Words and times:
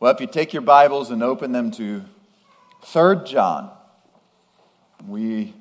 Well, 0.00 0.12
if 0.12 0.20
you 0.20 0.26
take 0.26 0.52
your 0.52 0.62
Bibles 0.62 1.10
and 1.10 1.22
open 1.22 1.52
them 1.52 1.70
to 1.72 2.02
3 2.84 3.24
John, 3.24 3.70
we 5.06 5.54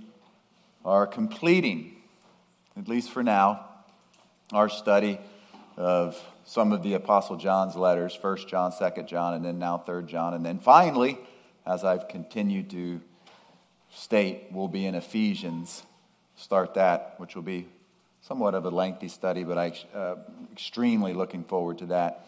are 0.83 1.05
completing, 1.05 1.95
at 2.75 2.87
least 2.87 3.11
for 3.11 3.21
now, 3.21 3.65
our 4.51 4.67
study 4.67 5.19
of 5.77 6.19
some 6.43 6.71
of 6.71 6.81
the 6.81 6.95
Apostle 6.95 7.37
John's 7.37 7.75
letters 7.75 8.17
1 8.19 8.47
John, 8.47 8.71
2 8.71 9.03
John, 9.03 9.35
and 9.35 9.45
then 9.45 9.59
now 9.59 9.77
3 9.77 10.03
John. 10.03 10.33
And 10.33 10.43
then 10.43 10.57
finally, 10.57 11.19
as 11.65 11.83
I've 11.83 12.07
continued 12.07 12.71
to 12.71 12.99
state, 13.91 14.47
we'll 14.51 14.67
be 14.67 14.87
in 14.87 14.95
Ephesians. 14.95 15.83
Start 16.35 16.73
that, 16.73 17.13
which 17.17 17.35
will 17.35 17.43
be 17.43 17.67
somewhat 18.21 18.55
of 18.55 18.65
a 18.65 18.71
lengthy 18.71 19.07
study, 19.07 19.43
but 19.43 19.59
I'm 19.59 19.73
uh, 19.93 20.15
extremely 20.51 21.13
looking 21.13 21.43
forward 21.43 21.77
to 21.79 21.85
that 21.87 22.25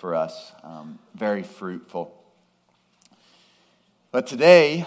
for 0.00 0.14
us. 0.14 0.52
Um, 0.64 0.98
very 1.14 1.42
fruitful. 1.42 2.16
But 4.10 4.26
today, 4.26 4.86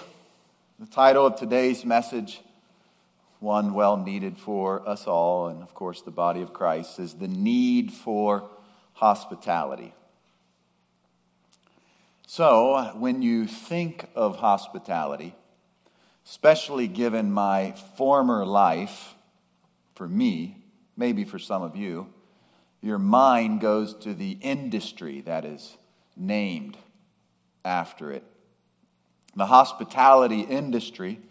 the 0.80 0.88
title 0.88 1.28
of 1.28 1.36
today's 1.36 1.86
message, 1.86 2.42
one 3.40 3.74
well 3.76 3.96
needed 3.96 4.38
for 4.38 4.88
us 4.90 5.06
all, 5.06 5.48
and 5.48 5.62
of 5.62 5.74
course 5.76 6.02
the 6.02 6.12
body 6.12 6.42
of 6.42 6.52
Christ, 6.52 7.00
is 7.00 7.14
the 7.14 7.28
need 7.28 7.94
for 7.94 8.50
hospitality. 8.94 9.94
So, 12.26 12.92
when 12.96 13.22
you 13.22 13.46
think 13.46 14.10
of 14.16 14.38
hospitality, 14.38 15.36
especially 16.26 16.88
given 16.88 17.32
my 17.32 17.74
former 17.98 18.46
life, 18.46 19.14
for 19.94 20.08
me, 20.08 20.58
maybe 20.98 21.24
for 21.24 21.38
some 21.38 21.62
of 21.62 21.76
you, 21.76 22.08
your 22.84 23.00
mind 23.00 23.62
goes 23.62 23.94
to 23.94 24.14
the 24.14 24.38
industry 24.42 25.22
that 25.22 25.46
is 25.46 25.78
named 26.18 26.78
after 27.64 28.12
it. 28.12 28.24
The 29.36 29.46
hospitality 29.46 30.42
industry 30.42 31.22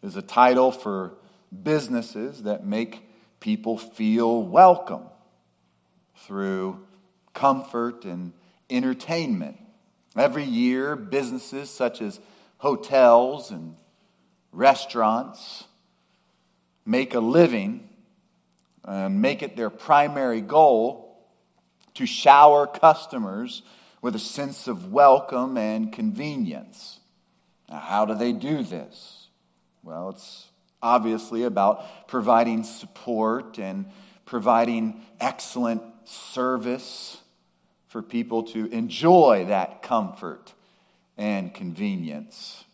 is 0.00 0.14
a 0.14 0.22
title 0.22 0.70
for 0.70 1.14
businesses 1.62 2.44
that 2.44 2.64
make 2.64 3.02
people 3.40 3.76
feel 3.76 4.44
welcome 4.44 5.02
through 6.18 6.86
comfort 7.34 8.04
and 8.04 8.32
entertainment. 8.70 9.58
Every 10.16 10.44
year, 10.44 10.94
businesses 10.94 11.68
such 11.68 12.00
as 12.00 12.20
hotels 12.58 13.50
and 13.50 13.74
restaurants 14.52 15.64
make 16.86 17.14
a 17.14 17.20
living 17.20 17.88
and 18.84 19.22
make 19.22 19.42
it 19.42 19.56
their 19.56 19.70
primary 19.70 20.40
goal 20.40 21.16
to 21.94 22.06
shower 22.06 22.66
customers 22.66 23.62
with 24.00 24.14
a 24.16 24.18
sense 24.18 24.66
of 24.66 24.92
welcome 24.92 25.56
and 25.56 25.92
convenience. 25.92 27.00
Now, 27.68 27.78
how 27.78 28.04
do 28.04 28.14
they 28.14 28.32
do 28.32 28.62
this? 28.62 29.28
Well, 29.82 30.10
it's 30.10 30.46
obviously 30.82 31.44
about 31.44 32.08
providing 32.08 32.64
support 32.64 33.58
and 33.58 33.86
providing 34.24 35.02
excellent 35.20 35.82
service 36.04 37.18
for 37.88 38.02
people 38.02 38.42
to 38.44 38.66
enjoy 38.66 39.44
that 39.48 39.82
comfort 39.82 40.52
and 41.16 41.52
convenience. 41.52 42.64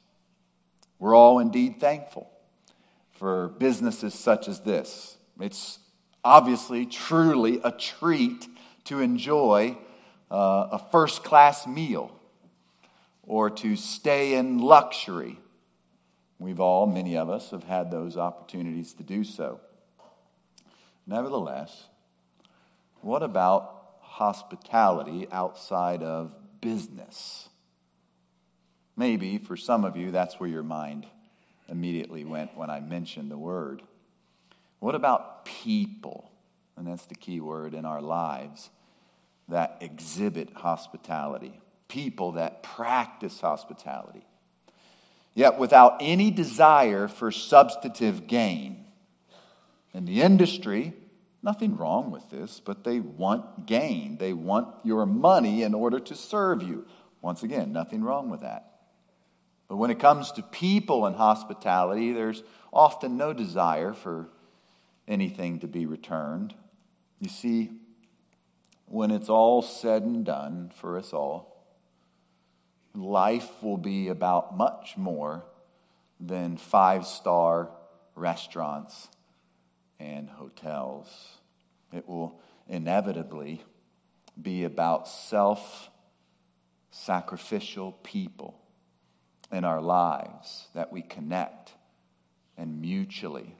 We're 0.98 1.14
all 1.14 1.38
indeed 1.38 1.80
thankful 1.80 2.30
for 3.12 3.48
businesses 3.48 4.14
such 4.14 4.48
as 4.48 4.60
this. 4.60 5.16
It's 5.40 5.78
obviously, 6.24 6.86
truly 6.86 7.60
a 7.64 7.72
treat 7.72 8.46
to 8.84 9.00
enjoy 9.00 9.76
uh, 10.30 10.68
a 10.72 10.78
first 10.90 11.24
class 11.24 11.66
meal 11.66 12.14
or 13.22 13.50
to 13.50 13.76
stay 13.76 14.34
in 14.34 14.58
luxury. 14.58 15.38
We've 16.38 16.60
all, 16.60 16.86
many 16.86 17.16
of 17.16 17.28
us, 17.28 17.50
have 17.50 17.64
had 17.64 17.90
those 17.90 18.16
opportunities 18.16 18.94
to 18.94 19.02
do 19.02 19.24
so. 19.24 19.60
Nevertheless, 21.06 21.88
what 23.00 23.22
about 23.22 23.96
hospitality 24.00 25.26
outside 25.30 26.02
of 26.02 26.32
business? 26.60 27.48
Maybe 28.96 29.38
for 29.38 29.56
some 29.56 29.84
of 29.84 29.96
you, 29.96 30.10
that's 30.10 30.40
where 30.40 30.48
your 30.48 30.62
mind 30.62 31.06
immediately 31.68 32.24
went 32.24 32.56
when 32.56 32.70
I 32.70 32.80
mentioned 32.80 33.30
the 33.30 33.38
word. 33.38 33.82
What 34.80 34.94
about 34.94 35.44
people? 35.44 36.30
And 36.76 36.86
that's 36.86 37.06
the 37.06 37.14
key 37.14 37.40
word 37.40 37.74
in 37.74 37.84
our 37.84 38.00
lives 38.00 38.70
that 39.48 39.78
exhibit 39.80 40.50
hospitality, 40.54 41.60
people 41.88 42.32
that 42.32 42.62
practice 42.62 43.40
hospitality, 43.40 44.24
yet 45.34 45.58
without 45.58 45.96
any 46.00 46.30
desire 46.30 47.08
for 47.08 47.30
substantive 47.32 48.26
gain. 48.26 48.84
In 49.94 50.04
the 50.04 50.20
industry, 50.20 50.92
nothing 51.42 51.76
wrong 51.76 52.10
with 52.10 52.28
this, 52.30 52.60
but 52.60 52.84
they 52.84 53.00
want 53.00 53.66
gain. 53.66 54.18
They 54.18 54.34
want 54.34 54.68
your 54.84 55.06
money 55.06 55.62
in 55.62 55.74
order 55.74 55.98
to 55.98 56.14
serve 56.14 56.62
you. 56.62 56.86
Once 57.22 57.42
again, 57.42 57.72
nothing 57.72 58.02
wrong 58.02 58.30
with 58.30 58.42
that. 58.42 58.80
But 59.66 59.76
when 59.76 59.90
it 59.90 59.98
comes 59.98 60.30
to 60.32 60.42
people 60.42 61.06
and 61.06 61.16
hospitality, 61.16 62.12
there's 62.12 62.42
often 62.72 63.16
no 63.16 63.32
desire 63.32 63.92
for 63.92 64.28
anything 65.08 65.58
to 65.60 65.66
be 65.66 65.86
returned. 65.86 66.54
You 67.18 67.28
see, 67.28 67.70
when 68.86 69.10
it's 69.10 69.28
all 69.28 69.62
said 69.62 70.02
and 70.02 70.24
done 70.24 70.70
for 70.74 70.96
us 70.96 71.12
all, 71.12 71.66
life 72.94 73.62
will 73.62 73.76
be 73.76 74.08
about 74.08 74.56
much 74.56 74.96
more 74.96 75.44
than 76.20 76.56
five 76.56 77.06
star 77.06 77.70
restaurants 78.14 79.08
and 79.98 80.28
hotels. 80.28 81.08
It 81.92 82.08
will 82.08 82.40
inevitably 82.68 83.62
be 84.40 84.64
about 84.64 85.08
self 85.08 85.90
sacrificial 86.90 87.92
people 88.02 88.60
in 89.52 89.64
our 89.64 89.80
lives 89.80 90.68
that 90.74 90.92
we 90.92 91.02
connect 91.02 91.72
and 92.56 92.80
mutually 92.80 93.54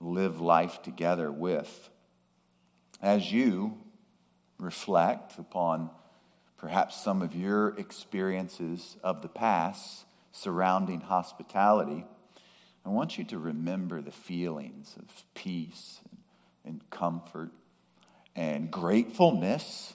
live 0.00 0.40
life 0.40 0.82
together 0.82 1.30
with. 1.30 1.90
As 3.02 3.30
you 3.30 3.78
reflect 4.58 5.38
upon 5.38 5.90
perhaps 6.56 7.02
some 7.02 7.22
of 7.22 7.34
your 7.34 7.68
experiences 7.78 8.96
of 9.02 9.22
the 9.22 9.28
past 9.28 10.04
surrounding 10.32 11.00
hospitality, 11.00 12.04
I 12.84 12.88
want 12.88 13.18
you 13.18 13.24
to 13.24 13.38
remember 13.38 14.00
the 14.00 14.10
feelings 14.10 14.96
of 14.98 15.24
peace 15.34 16.00
and 16.64 16.82
comfort 16.90 17.50
and 18.34 18.70
gratefulness 18.70 19.94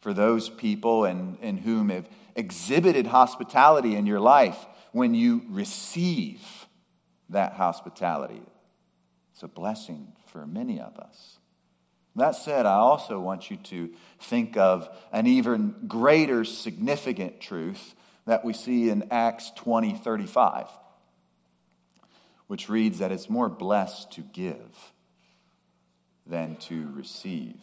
for 0.00 0.12
those 0.12 0.48
people 0.48 1.04
and, 1.04 1.38
and 1.40 1.58
whom 1.60 1.88
have 1.88 2.08
exhibited 2.36 3.06
hospitality 3.06 3.96
in 3.96 4.06
your 4.06 4.20
life 4.20 4.66
when 4.92 5.14
you 5.14 5.42
receive 5.48 6.40
that 7.30 7.54
hospitality. 7.54 8.42
It's 9.38 9.44
a 9.44 9.46
blessing 9.46 10.14
for 10.32 10.48
many 10.48 10.80
of 10.80 10.98
us. 10.98 11.38
That 12.16 12.34
said, 12.34 12.66
I 12.66 12.74
also 12.74 13.20
want 13.20 13.52
you 13.52 13.56
to 13.56 13.90
think 14.18 14.56
of 14.56 14.88
an 15.12 15.28
even 15.28 15.76
greater 15.86 16.44
significant 16.44 17.40
truth 17.40 17.94
that 18.26 18.44
we 18.44 18.52
see 18.52 18.90
in 18.90 19.06
Acts 19.12 19.52
20 19.54 19.94
35, 19.94 20.66
which 22.48 22.68
reads 22.68 22.98
that 22.98 23.12
it's 23.12 23.30
more 23.30 23.48
blessed 23.48 24.10
to 24.14 24.22
give 24.22 24.92
than 26.26 26.56
to 26.56 26.90
receive. 26.92 27.62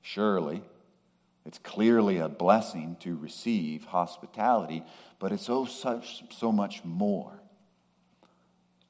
Surely, 0.00 0.62
it's 1.44 1.58
clearly 1.58 2.16
a 2.16 2.30
blessing 2.30 2.96
to 3.00 3.14
receive 3.14 3.84
hospitality, 3.84 4.84
but 5.18 5.32
it's 5.32 5.50
oh 5.50 5.66
such 5.66 6.24
so 6.30 6.50
much 6.50 6.82
more 6.82 7.42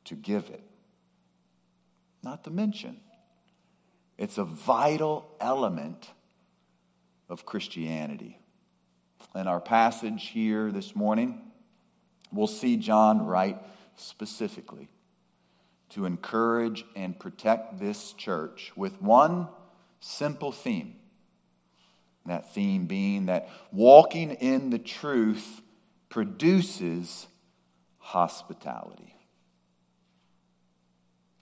to 0.04 0.14
give 0.14 0.48
it. 0.50 0.62
Not 2.24 2.44
to 2.44 2.50
mention, 2.50 2.96
it's 4.16 4.38
a 4.38 4.44
vital 4.44 5.30
element 5.40 6.08
of 7.28 7.44
Christianity. 7.44 8.38
In 9.34 9.46
our 9.46 9.60
passage 9.60 10.28
here 10.28 10.72
this 10.72 10.96
morning, 10.96 11.42
we'll 12.32 12.46
see 12.46 12.78
John 12.78 13.26
write 13.26 13.58
specifically 13.96 14.88
to 15.90 16.06
encourage 16.06 16.86
and 16.96 17.18
protect 17.18 17.78
this 17.78 18.14
church 18.14 18.72
with 18.74 19.02
one 19.02 19.48
simple 20.00 20.50
theme. 20.50 20.96
That 22.24 22.54
theme 22.54 22.86
being 22.86 23.26
that 23.26 23.50
walking 23.70 24.30
in 24.30 24.70
the 24.70 24.78
truth 24.78 25.60
produces 26.08 27.26
hospitality 27.98 29.13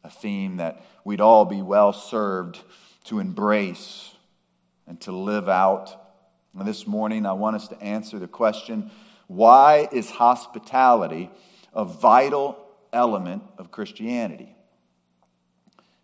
a 0.04 0.10
theme 0.10 0.56
that 0.56 0.84
we'd 1.04 1.20
all 1.20 1.44
be 1.44 1.62
well 1.62 1.92
served 1.92 2.60
to 3.04 3.18
embrace 3.18 4.14
and 4.86 5.00
to 5.00 5.12
live 5.12 5.48
out 5.48 5.96
And 6.54 6.66
this 6.66 6.86
morning, 6.86 7.24
I 7.24 7.32
want 7.32 7.56
us 7.56 7.68
to 7.68 7.82
answer 7.82 8.18
the 8.18 8.28
question 8.28 8.90
why 9.26 9.88
is 9.92 10.10
hospitality 10.10 11.30
a 11.72 11.84
vital 11.84 12.58
element 12.92 13.42
of 13.56 13.70
Christianity? 13.70 14.54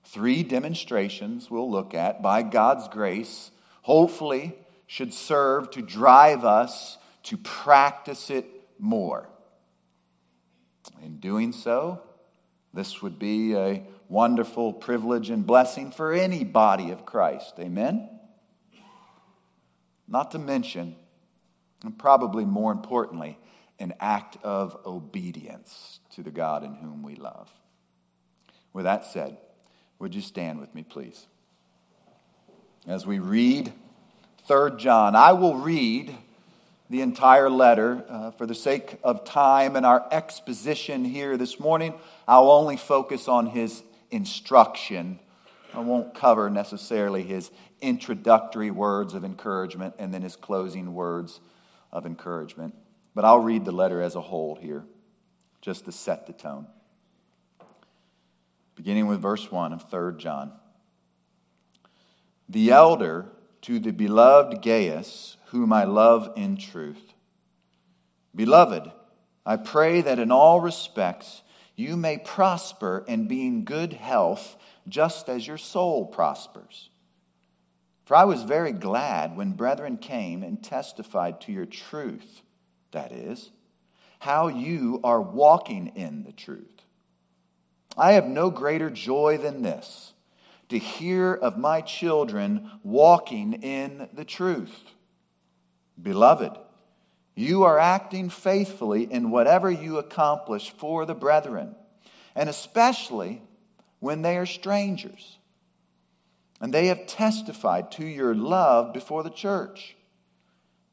Three 0.04 0.42
demonstrations 0.42 1.50
we'll 1.50 1.70
look 1.70 1.92
at 1.92 2.22
by 2.22 2.42
God's 2.42 2.88
grace, 2.88 3.50
hopefully, 3.82 4.56
should 4.86 5.12
serve 5.12 5.70
to 5.72 5.82
drive 5.82 6.46
us 6.46 6.96
to 7.24 7.36
practice 7.36 8.30
it 8.30 8.46
more. 8.78 9.28
In 11.02 11.18
doing 11.18 11.52
so, 11.52 12.00
this 12.78 13.02
would 13.02 13.18
be 13.18 13.56
a 13.56 13.82
wonderful 14.08 14.72
privilege 14.72 15.30
and 15.30 15.44
blessing 15.44 15.90
for 15.90 16.12
any 16.12 16.44
body 16.44 16.92
of 16.92 17.04
Christ. 17.04 17.54
Amen? 17.58 18.08
Not 20.06 20.30
to 20.30 20.38
mention, 20.38 20.94
and 21.82 21.98
probably 21.98 22.44
more 22.44 22.70
importantly, 22.70 23.36
an 23.80 23.94
act 23.98 24.38
of 24.44 24.78
obedience 24.86 25.98
to 26.14 26.22
the 26.22 26.30
God 26.30 26.62
in 26.62 26.74
whom 26.74 27.02
we 27.02 27.16
love. 27.16 27.50
With 28.72 28.84
that 28.84 29.04
said, 29.04 29.38
would 29.98 30.14
you 30.14 30.22
stand 30.22 30.60
with 30.60 30.72
me, 30.72 30.84
please? 30.84 31.26
As 32.86 33.04
we 33.04 33.18
read 33.18 33.72
3 34.46 34.76
John, 34.76 35.16
I 35.16 35.32
will 35.32 35.56
read 35.56 36.16
the 36.90 37.02
entire 37.02 37.50
letter. 37.50 38.04
Uh, 38.08 38.30
for 38.32 38.46
the 38.46 38.54
sake 38.54 38.98
of 39.02 39.24
time 39.24 39.76
and 39.76 39.84
our 39.84 40.06
exposition 40.10 41.04
here 41.04 41.36
this 41.36 41.60
morning, 41.60 41.94
I'll 42.26 42.50
only 42.50 42.76
focus 42.76 43.28
on 43.28 43.46
his 43.46 43.82
instruction. 44.10 45.20
I 45.74 45.80
won't 45.80 46.14
cover 46.14 46.50
necessarily 46.50 47.22
his 47.22 47.50
introductory 47.80 48.70
words 48.70 49.14
of 49.14 49.24
encouragement 49.24 49.94
and 49.98 50.12
then 50.12 50.22
his 50.22 50.36
closing 50.36 50.94
words 50.94 51.40
of 51.92 52.06
encouragement. 52.06 52.74
But 53.14 53.24
I'll 53.24 53.40
read 53.40 53.64
the 53.64 53.72
letter 53.72 54.00
as 54.00 54.14
a 54.14 54.20
whole 54.20 54.54
here, 54.54 54.84
just 55.60 55.84
to 55.86 55.92
set 55.92 56.26
the 56.26 56.32
tone. 56.32 56.66
Beginning 58.76 59.08
with 59.08 59.20
verse 59.20 59.50
1 59.50 59.72
of 59.72 59.90
3 59.90 60.16
John. 60.18 60.52
The 62.48 62.70
elder 62.70 63.26
to 63.62 63.78
the 63.80 63.90
beloved 63.90 64.62
Gaius, 64.62 65.36
whom 65.50 65.72
I 65.72 65.84
love 65.84 66.32
in 66.36 66.56
truth. 66.56 67.12
Beloved, 68.34 68.90
I 69.44 69.56
pray 69.56 70.00
that 70.02 70.18
in 70.18 70.30
all 70.30 70.60
respects 70.60 71.42
you 71.74 71.96
may 71.96 72.18
prosper 72.18 73.04
and 73.08 73.28
be 73.28 73.46
in 73.46 73.64
good 73.64 73.92
health, 73.92 74.56
just 74.88 75.28
as 75.28 75.46
your 75.46 75.58
soul 75.58 76.06
prospers. 76.06 76.90
For 78.04 78.16
I 78.16 78.24
was 78.24 78.42
very 78.42 78.72
glad 78.72 79.36
when 79.36 79.52
brethren 79.52 79.96
came 79.96 80.42
and 80.42 80.62
testified 80.62 81.40
to 81.42 81.52
your 81.52 81.66
truth, 81.66 82.42
that 82.92 83.12
is, 83.12 83.50
how 84.18 84.48
you 84.48 85.00
are 85.04 85.20
walking 85.20 85.88
in 85.88 86.24
the 86.24 86.32
truth. 86.32 86.82
I 87.96 88.12
have 88.12 88.26
no 88.26 88.50
greater 88.50 88.90
joy 88.90 89.38
than 89.38 89.62
this 89.62 90.14
to 90.68 90.78
hear 90.78 91.32
of 91.32 91.58
my 91.58 91.80
children 91.80 92.70
walking 92.82 93.54
in 93.54 94.08
the 94.12 94.24
truth. 94.24 94.82
Beloved, 96.00 96.52
you 97.34 97.64
are 97.64 97.78
acting 97.78 98.30
faithfully 98.30 99.04
in 99.04 99.30
whatever 99.30 99.70
you 99.70 99.98
accomplish 99.98 100.70
for 100.70 101.06
the 101.06 101.14
brethren, 101.14 101.74
and 102.34 102.48
especially 102.48 103.42
when 104.00 104.22
they 104.22 104.36
are 104.36 104.46
strangers. 104.46 105.38
And 106.60 106.74
they 106.74 106.86
have 106.86 107.06
testified 107.06 107.92
to 107.92 108.04
your 108.04 108.34
love 108.34 108.92
before 108.92 109.22
the 109.22 109.30
church. 109.30 109.96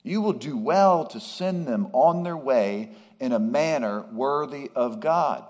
You 0.03 0.21
will 0.21 0.33
do 0.33 0.55
well 0.55 1.05
to 1.07 1.19
send 1.19 1.65
them 1.67 1.87
on 1.91 2.21
their 2.21 2.37
way 2.37 2.91
in 3.19 3.31
a 3.31 3.39
manner 3.39 4.05
worthy 4.11 4.69
of 4.75 4.99
God. 4.99 5.43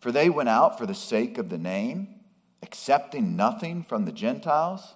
For 0.00 0.12
they 0.12 0.28
went 0.28 0.50
out 0.50 0.78
for 0.78 0.84
the 0.84 0.94
sake 0.94 1.38
of 1.38 1.48
the 1.48 1.56
name, 1.56 2.08
accepting 2.62 3.34
nothing 3.34 3.82
from 3.82 4.04
the 4.04 4.12
Gentiles 4.12 4.94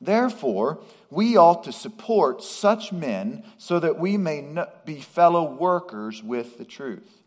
Therefore, 0.00 0.80
we 1.10 1.36
ought 1.36 1.64
to 1.64 1.72
support 1.72 2.42
such 2.42 2.92
men 2.92 3.44
so 3.58 3.78
that 3.78 3.98
we 3.98 4.16
may 4.16 4.64
be 4.84 5.00
fellow 5.00 5.44
workers 5.44 6.22
with 6.22 6.56
the 6.56 6.64
truth. 6.64 7.22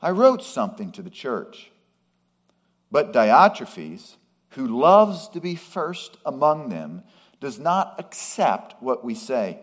I 0.00 0.10
wrote 0.10 0.44
something 0.44 0.92
to 0.92 1.02
the 1.02 1.10
church, 1.10 1.72
but 2.90 3.12
Diotrephes, 3.12 4.16
who 4.50 4.66
loves 4.68 5.28
to 5.30 5.40
be 5.40 5.56
first 5.56 6.16
among 6.24 6.68
them, 6.68 7.02
does 7.40 7.58
not 7.58 7.96
accept 7.98 8.80
what 8.80 9.04
we 9.04 9.14
say. 9.14 9.58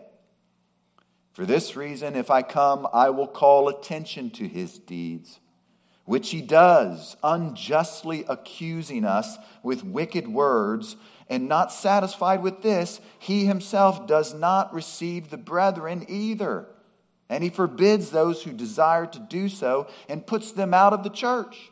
For 1.33 1.45
this 1.45 1.75
reason, 1.75 2.15
if 2.15 2.29
I 2.29 2.41
come, 2.41 2.87
I 2.93 3.09
will 3.09 3.27
call 3.27 3.67
attention 3.67 4.29
to 4.31 4.47
his 4.47 4.77
deeds, 4.79 5.39
which 6.05 6.31
he 6.31 6.41
does, 6.41 7.17
unjustly 7.23 8.25
accusing 8.27 9.05
us 9.05 9.37
with 9.63 9.83
wicked 9.83 10.27
words 10.27 10.95
and 11.29 11.47
not 11.47 11.71
satisfied 11.71 12.43
with 12.43 12.61
this, 12.61 12.99
he 13.19 13.45
himself 13.45 14.07
does 14.07 14.33
not 14.33 14.73
receive 14.73 15.29
the 15.29 15.37
brethren 15.37 16.05
either. 16.07 16.67
And 17.29 17.43
he 17.43 17.49
forbids 17.49 18.11
those 18.11 18.43
who 18.43 18.53
desire 18.53 19.07
to 19.07 19.19
do 19.19 19.49
so 19.49 19.87
and 20.07 20.27
puts 20.27 20.51
them 20.51 20.73
out 20.73 20.93
of 20.93 21.03
the 21.03 21.09
church. 21.09 21.71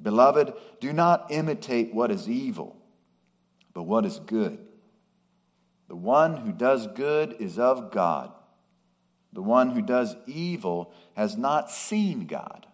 Beloved, 0.00 0.52
do 0.80 0.92
not 0.92 1.30
imitate 1.30 1.94
what 1.94 2.10
is 2.10 2.28
evil, 2.28 2.76
but 3.72 3.84
what 3.84 4.04
is 4.04 4.18
good. 4.18 4.58
The 5.88 5.96
one 5.96 6.36
who 6.36 6.52
does 6.52 6.86
good 6.86 7.36
is 7.40 7.58
of 7.58 7.90
God. 7.90 8.30
The 9.32 9.42
one 9.42 9.70
who 9.70 9.82
does 9.82 10.14
evil 10.26 10.92
has 11.14 11.36
not 11.36 11.70
seen 11.70 12.26
God. 12.26 12.66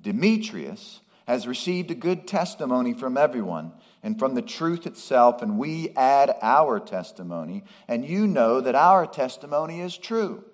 Demetrius 0.00 1.00
has 1.26 1.46
received 1.46 1.90
a 1.90 1.94
good 1.94 2.26
testimony 2.26 2.92
from 2.92 3.16
everyone 3.16 3.72
and 4.02 4.18
from 4.18 4.34
the 4.34 4.42
truth 4.42 4.86
itself, 4.86 5.40
and 5.40 5.58
we 5.58 5.90
add 5.96 6.36
our 6.42 6.78
testimony, 6.78 7.64
and 7.88 8.04
you 8.04 8.26
know 8.26 8.60
that 8.60 8.74
our 8.74 9.06
testimony 9.06 9.80
is 9.80 9.96
true. 9.96 10.44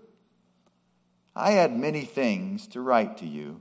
I 1.34 1.52
had 1.52 1.76
many 1.76 2.04
things 2.04 2.66
to 2.68 2.80
write 2.80 3.16
to 3.18 3.26
you, 3.26 3.60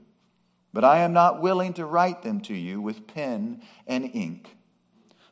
but 0.72 0.84
I 0.84 0.98
am 0.98 1.12
not 1.12 1.40
willing 1.40 1.72
to 1.74 1.86
write 1.86 2.22
them 2.22 2.40
to 2.42 2.54
you 2.54 2.80
with 2.80 3.06
pen 3.06 3.62
and 3.86 4.10
ink. 4.14 4.56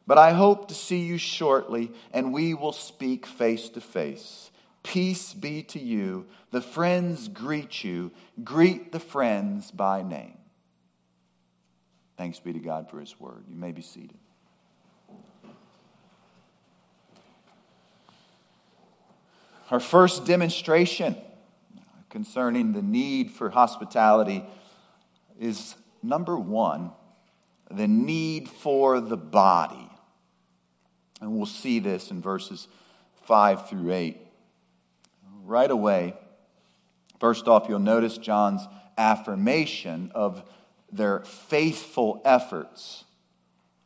But 0.07 0.19
I 0.19 0.33
hope 0.33 0.69
to 0.69 0.75
see 0.75 1.01
you 1.01 1.19
shortly, 1.19 1.93
and 2.13 2.33
we 2.33 2.55
will 2.55 2.73
speak 2.73 3.27
face 3.27 3.69
to 3.71 3.81
face. 3.81 4.51
Peace 4.83 5.35
be 5.35 5.63
to 5.65 5.79
you. 5.79 6.27
The 6.51 6.63
friends 6.63 7.29
greet 7.29 7.85
you. 7.85 8.11
Greet 8.43 8.91
the 8.91 9.01
friends 9.01 9.71
by 9.71 10.03
name. 10.03 10.38
Thanks 12.19 12.41
be 12.41 12.53
to 12.53 12.59
God 12.59 12.91
for 12.91 12.99
his 12.99 13.19
word. 13.21 13.45
You 13.49 13.55
may 13.55 13.71
be 13.71 13.81
seated. 13.81 14.19
Our 19.71 19.79
first 19.79 20.27
demonstration 20.27 21.17
concerning 22.11 22.73
the 22.73 22.83
need 22.83 23.31
for 23.31 23.51
hospitality 23.51 24.45
is 25.39 25.77
number 26.03 26.37
one, 26.37 26.91
the 27.71 27.87
need 27.87 28.49
for 28.49 29.01
the 29.01 29.17
body. 29.17 29.89
And 31.21 31.37
we'll 31.37 31.47
see 31.47 31.79
this 31.79 32.11
in 32.11 32.21
verses 32.21 32.67
5 33.27 33.69
through 33.69 33.93
8. 33.93 34.21
Right 35.45 35.71
away, 35.71 36.15
first 37.21 37.47
off, 37.47 37.67
you'll 37.69 37.79
notice 37.79 38.19
John's 38.19 38.67
affirmation 38.97 40.11
of 40.17 40.43
their 40.91 41.21
faithful 41.21 42.21
efforts. 42.25 43.05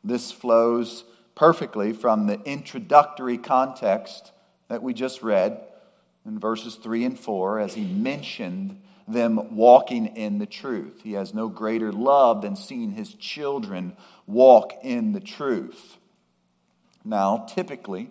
This 0.04 0.32
flows 0.32 1.04
perfectly 1.35 1.92
from 1.92 2.26
the 2.26 2.40
introductory 2.42 3.38
context 3.38 4.32
that 4.68 4.82
we 4.82 4.94
just 4.94 5.23
read 5.23 5.61
in 6.25 6.38
verses 6.38 6.76
3 6.76 7.04
and 7.04 7.18
4 7.18 7.61
as 7.61 7.75
he 7.75 7.85
mentioned 7.85 8.80
them 9.09 9.56
walking 9.56 10.06
in 10.16 10.38
the 10.38 10.47
truth. 10.47 11.00
He 11.02 11.12
has 11.14 11.35
no 11.35 11.49
greater 11.49 11.92
love 11.92 12.42
than 12.42 12.56
seeing 12.56 12.92
his 12.92 13.14
children 13.14 13.97
walk 14.26 14.73
in 14.82 15.12
the 15.12 15.21
truth. 15.21 15.97
Now, 17.04 17.47
typically, 17.49 18.11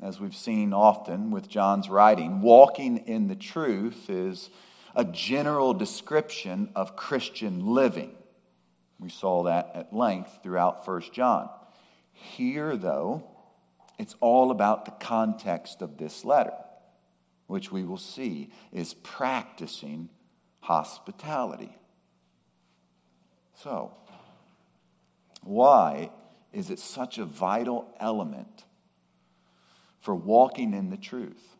as 0.00 0.18
we've 0.18 0.34
seen 0.34 0.72
often 0.72 1.30
with 1.30 1.48
John's 1.48 1.88
writing, 1.88 2.42
walking 2.42 2.98
in 2.98 3.28
the 3.28 3.36
truth 3.36 4.10
is 4.10 4.50
a 4.94 5.04
general 5.04 5.74
description 5.74 6.70
of 6.74 6.96
Christian 6.96 7.66
living. 7.66 8.12
We 8.98 9.08
saw 9.08 9.44
that 9.44 9.72
at 9.74 9.92
length 9.92 10.40
throughout 10.42 10.86
1 10.86 11.02
John. 11.12 11.48
Here, 12.12 12.76
though, 12.76 13.24
it's 13.98 14.14
all 14.20 14.50
about 14.50 14.84
the 14.84 14.90
context 14.92 15.82
of 15.82 15.98
this 15.98 16.24
letter 16.24 16.54
which 17.46 17.70
we 17.70 17.84
will 17.84 17.98
see 17.98 18.50
is 18.72 18.94
practicing 18.94 20.08
hospitality. 20.60 21.76
So, 23.54 23.92
why 25.42 26.10
is 26.52 26.70
it 26.70 26.78
such 26.78 27.18
a 27.18 27.24
vital 27.24 27.88
element 28.00 28.64
for 30.02 30.14
walking 30.16 30.74
in 30.74 30.90
the 30.90 30.96
truth, 30.96 31.56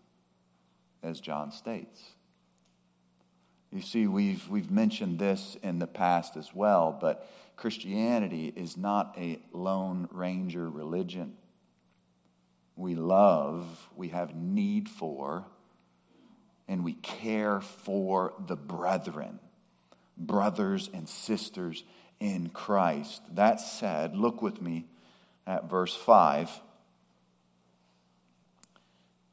as 1.03 1.21
John 1.21 1.53
states. 1.53 2.03
You 3.73 3.81
see, 3.81 4.07
we've, 4.07 4.47
we've 4.49 4.71
mentioned 4.71 5.19
this 5.19 5.57
in 5.63 5.79
the 5.79 5.87
past 5.87 6.37
as 6.37 6.55
well, 6.55 6.97
but 7.01 7.27
Christianity 7.57 8.53
is 8.55 8.77
not 8.77 9.15
a 9.17 9.41
lone 9.53 10.09
ranger 10.13 10.69
religion. 10.69 11.35
We 12.77 12.95
love, 12.95 13.89
we 13.97 14.09
have 14.09 14.35
need 14.35 14.91
for, 14.91 15.47
and 16.69 16.85
we 16.85 16.95
care 16.95 17.63
for 17.63 18.35
the 18.47 18.57
brethren, 18.57 19.41
brothers 20.19 20.91
and 20.93 21.09
sisters 21.09 21.83
in 22.21 22.51
Christ. 22.51 23.23
That 23.35 23.59
said, 23.59 24.15
look 24.15 24.43
with 24.43 24.61
me 24.61 24.85
at 25.47 25.71
verse 25.71 25.95
5. 25.95 26.51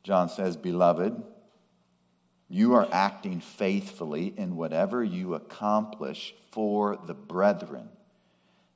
John 0.03 0.29
says, 0.29 0.55
Beloved, 0.55 1.21
you 2.49 2.73
are 2.73 2.87
acting 2.91 3.39
faithfully 3.39 4.33
in 4.35 4.55
whatever 4.55 5.03
you 5.03 5.35
accomplish 5.35 6.33
for 6.51 6.97
the 7.05 7.13
brethren, 7.13 7.89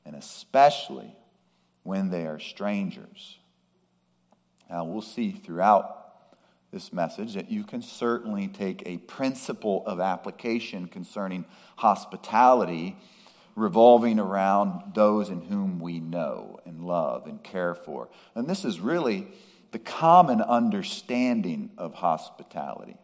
and 0.06 0.16
especially 0.16 1.16
when 1.82 2.12
they 2.12 2.26
are 2.28 2.40
strangers. 2.40 3.40
Now, 4.70 4.86
we'll 4.86 5.02
see 5.02 5.32
throughout 5.32 6.00
this 6.72 6.94
message 6.94 7.34
that 7.34 7.52
you 7.52 7.64
can 7.64 7.82
certainly 7.82 8.48
take 8.48 8.84
a 8.86 8.98
principle 8.98 9.84
of 9.86 10.00
application 10.00 10.88
concerning 10.88 11.46
hospitality 11.76 12.96
revolving 13.56 14.20
around 14.20 14.96
those 14.96 15.30
in 15.30 15.42
whom 15.42 15.80
we 15.80 16.00
know 16.00 16.60
and 16.66 16.84
love 16.84 17.28
and 17.28 17.44
care 17.44 17.76
for. 17.76 18.10
And 18.34 18.48
this 18.48 18.66
is 18.66 18.80
really 18.80 19.28
the 19.72 19.80
common 19.80 20.42
understanding 20.42 21.70
of 21.78 21.94
hospitality. 21.94 22.98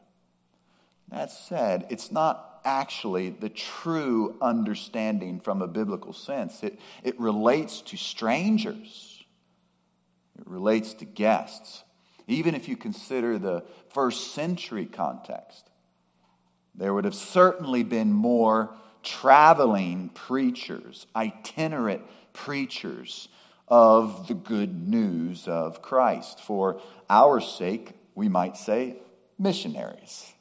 That 1.11 1.31
said, 1.31 1.87
it's 1.89 2.11
not 2.11 2.61
actually 2.63 3.29
the 3.29 3.49
true 3.49 4.35
understanding 4.41 5.39
from 5.39 5.61
a 5.61 5.67
biblical 5.67 6.13
sense. 6.13 6.63
It, 6.63 6.79
it 7.03 7.19
relates 7.19 7.81
to 7.81 7.97
strangers, 7.97 9.23
it 10.37 10.47
relates 10.47 10.93
to 10.95 11.05
guests. 11.05 11.83
Even 12.27 12.53
if 12.53 12.67
you 12.67 12.77
consider 12.77 13.39
the 13.39 13.63
first 13.89 14.35
century 14.35 14.85
context, 14.85 15.67
there 16.75 16.93
would 16.93 17.05
have 17.05 17.15
certainly 17.15 17.81
been 17.81 18.13
more 18.13 18.69
traveling 19.01 20.09
preachers, 20.09 21.07
itinerant 21.15 22.03
preachers 22.33 23.29
of 23.67 24.27
the 24.27 24.35
good 24.35 24.87
news 24.87 25.47
of 25.47 25.81
Christ. 25.81 26.39
For 26.39 26.79
our 27.09 27.41
sake, 27.41 27.93
we 28.13 28.29
might 28.29 28.57
say 28.57 28.97
missionaries 29.39 30.33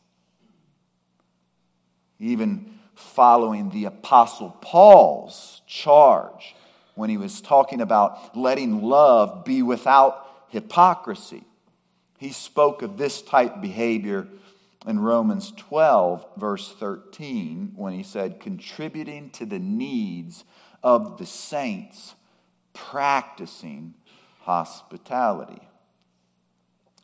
even 2.18 2.78
following 2.94 3.70
the 3.70 3.84
Apostle 3.84 4.56
Paul's 4.60 5.62
charge 5.66 6.54
when 6.94 7.10
he 7.10 7.16
was 7.16 7.40
talking 7.40 7.80
about 7.80 8.36
letting 8.36 8.82
love 8.82 9.44
be 9.44 9.62
without 9.62 10.26
hypocrisy. 10.48 11.44
He 12.18 12.30
spoke 12.32 12.82
of 12.82 12.96
this 12.96 13.22
type 13.22 13.60
behavior 13.60 14.26
in 14.86 14.98
Romans 14.98 15.52
12, 15.56 16.26
verse 16.36 16.74
13, 16.78 17.72
when 17.76 17.92
he 17.92 18.02
said, 18.02 18.40
contributing 18.40 19.30
to 19.30 19.46
the 19.46 19.58
needs 19.58 20.44
of 20.82 21.18
the 21.18 21.26
saints, 21.26 22.14
practicing 22.72 23.94
hospitality. 24.40 25.60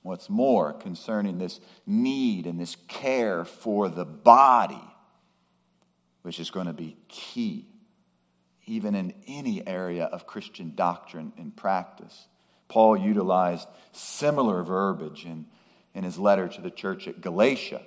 What's 0.02 0.28
more, 0.28 0.73
concerning 0.73 1.38
this 1.38 1.61
need 1.87 2.47
and 2.47 2.61
this 2.61 2.76
care 2.88 3.44
for 3.44 3.88
the 3.88 4.04
body, 4.04 4.83
which 6.25 6.40
is 6.40 6.50
going 6.50 6.66
to 6.66 6.73
be 6.73 6.97
key, 7.09 7.66
even 8.64 8.95
in 8.95 9.12
any 9.26 9.64
area 9.66 10.07
of 10.07 10.26
Christian 10.26 10.73
doctrine 10.75 11.35
and 11.37 11.54
practice. 11.54 12.28
Paul 12.66 12.97
utilized 12.97 13.69
similar 13.93 14.62
verbiage 14.62 15.26
in, 15.26 15.45
in 15.93 16.02
his 16.02 16.19
letter 16.19 16.49
to 16.49 16.62
the 16.62 16.71
church 16.71 17.07
at 17.07 17.21
Galatia. 17.21 17.83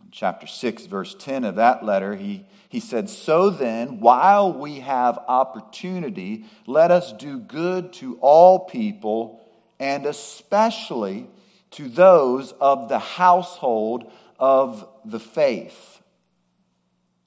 In 0.00 0.10
chapter 0.10 0.46
6, 0.46 0.86
verse 0.86 1.14
10 1.18 1.44
of 1.44 1.56
that 1.56 1.84
letter, 1.84 2.16
he, 2.16 2.46
he 2.70 2.80
said, 2.80 3.10
So 3.10 3.50
then, 3.50 4.00
while 4.00 4.50
we 4.50 4.80
have 4.80 5.18
opportunity, 5.28 6.46
let 6.66 6.90
us 6.90 7.12
do 7.12 7.38
good 7.38 7.92
to 7.94 8.16
all 8.22 8.60
people, 8.60 9.46
and 9.78 10.06
especially 10.06 11.26
to 11.72 11.90
those 11.90 12.52
of 12.52 12.88
the 12.88 12.98
household 12.98 14.10
of 14.38 14.88
the 15.04 15.20
faith. 15.20 15.97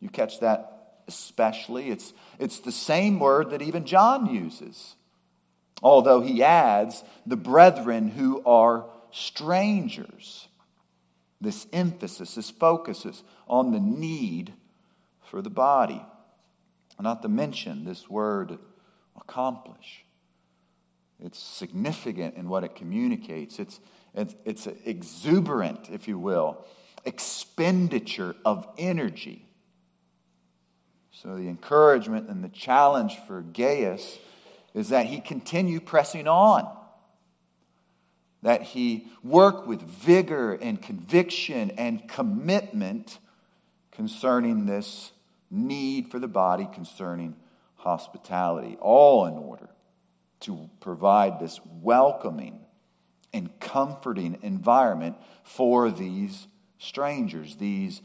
You 0.01 0.09
catch 0.09 0.39
that 0.41 0.81
especially? 1.07 1.89
It's, 1.89 2.13
it's 2.39 2.59
the 2.59 2.71
same 2.71 3.19
word 3.19 3.51
that 3.51 3.61
even 3.61 3.85
John 3.85 4.33
uses, 4.33 4.95
although 5.81 6.21
he 6.21 6.43
adds 6.43 7.03
the 7.25 7.37
brethren 7.37 8.09
who 8.09 8.43
are 8.43 8.85
strangers. 9.11 10.47
This 11.39 11.67
emphasis, 11.71 12.35
this 12.35 12.49
focuses 12.51 13.23
on 13.47 13.71
the 13.71 13.79
need 13.79 14.53
for 15.23 15.41
the 15.41 15.49
body. 15.49 16.03
Not 16.99 17.23
to 17.23 17.29
mention 17.29 17.83
this 17.83 18.07
word 18.07 18.59
accomplish. 19.19 20.05
It's 21.19 21.39
significant 21.39 22.35
in 22.35 22.47
what 22.47 22.63
it 22.63 22.75
communicates. 22.75 23.57
It's, 23.57 23.79
it's, 24.13 24.35
it's 24.45 24.67
exuberant, 24.85 25.89
if 25.91 26.07
you 26.07 26.19
will, 26.19 26.63
expenditure 27.05 28.35
of 28.45 28.67
energy 28.77 29.47
so, 31.21 31.35
the 31.35 31.49
encouragement 31.49 32.29
and 32.29 32.43
the 32.43 32.49
challenge 32.49 33.19
for 33.27 33.41
Gaius 33.41 34.17
is 34.73 34.89
that 34.89 35.05
he 35.05 35.19
continue 35.19 35.79
pressing 35.79 36.27
on, 36.27 36.67
that 38.41 38.63
he 38.63 39.05
work 39.23 39.67
with 39.67 39.83
vigor 39.83 40.53
and 40.53 40.81
conviction 40.81 41.69
and 41.77 42.07
commitment 42.09 43.19
concerning 43.91 44.65
this 44.65 45.11
need 45.51 46.09
for 46.09 46.17
the 46.17 46.27
body, 46.27 46.67
concerning 46.73 47.35
hospitality, 47.75 48.75
all 48.81 49.27
in 49.27 49.35
order 49.35 49.69
to 50.39 50.71
provide 50.79 51.39
this 51.39 51.59
welcoming 51.83 52.59
and 53.31 53.59
comforting 53.59 54.39
environment 54.41 55.17
for 55.43 55.91
these 55.91 56.47
strangers, 56.79 57.57
these 57.57 58.01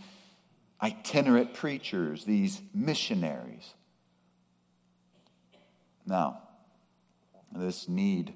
itinerant 0.83 1.55
preachers, 1.55 2.25
these 2.25 2.61
missionaries. 2.75 3.75
Now, 6.07 6.43
this 7.53 7.89
need 7.89 8.35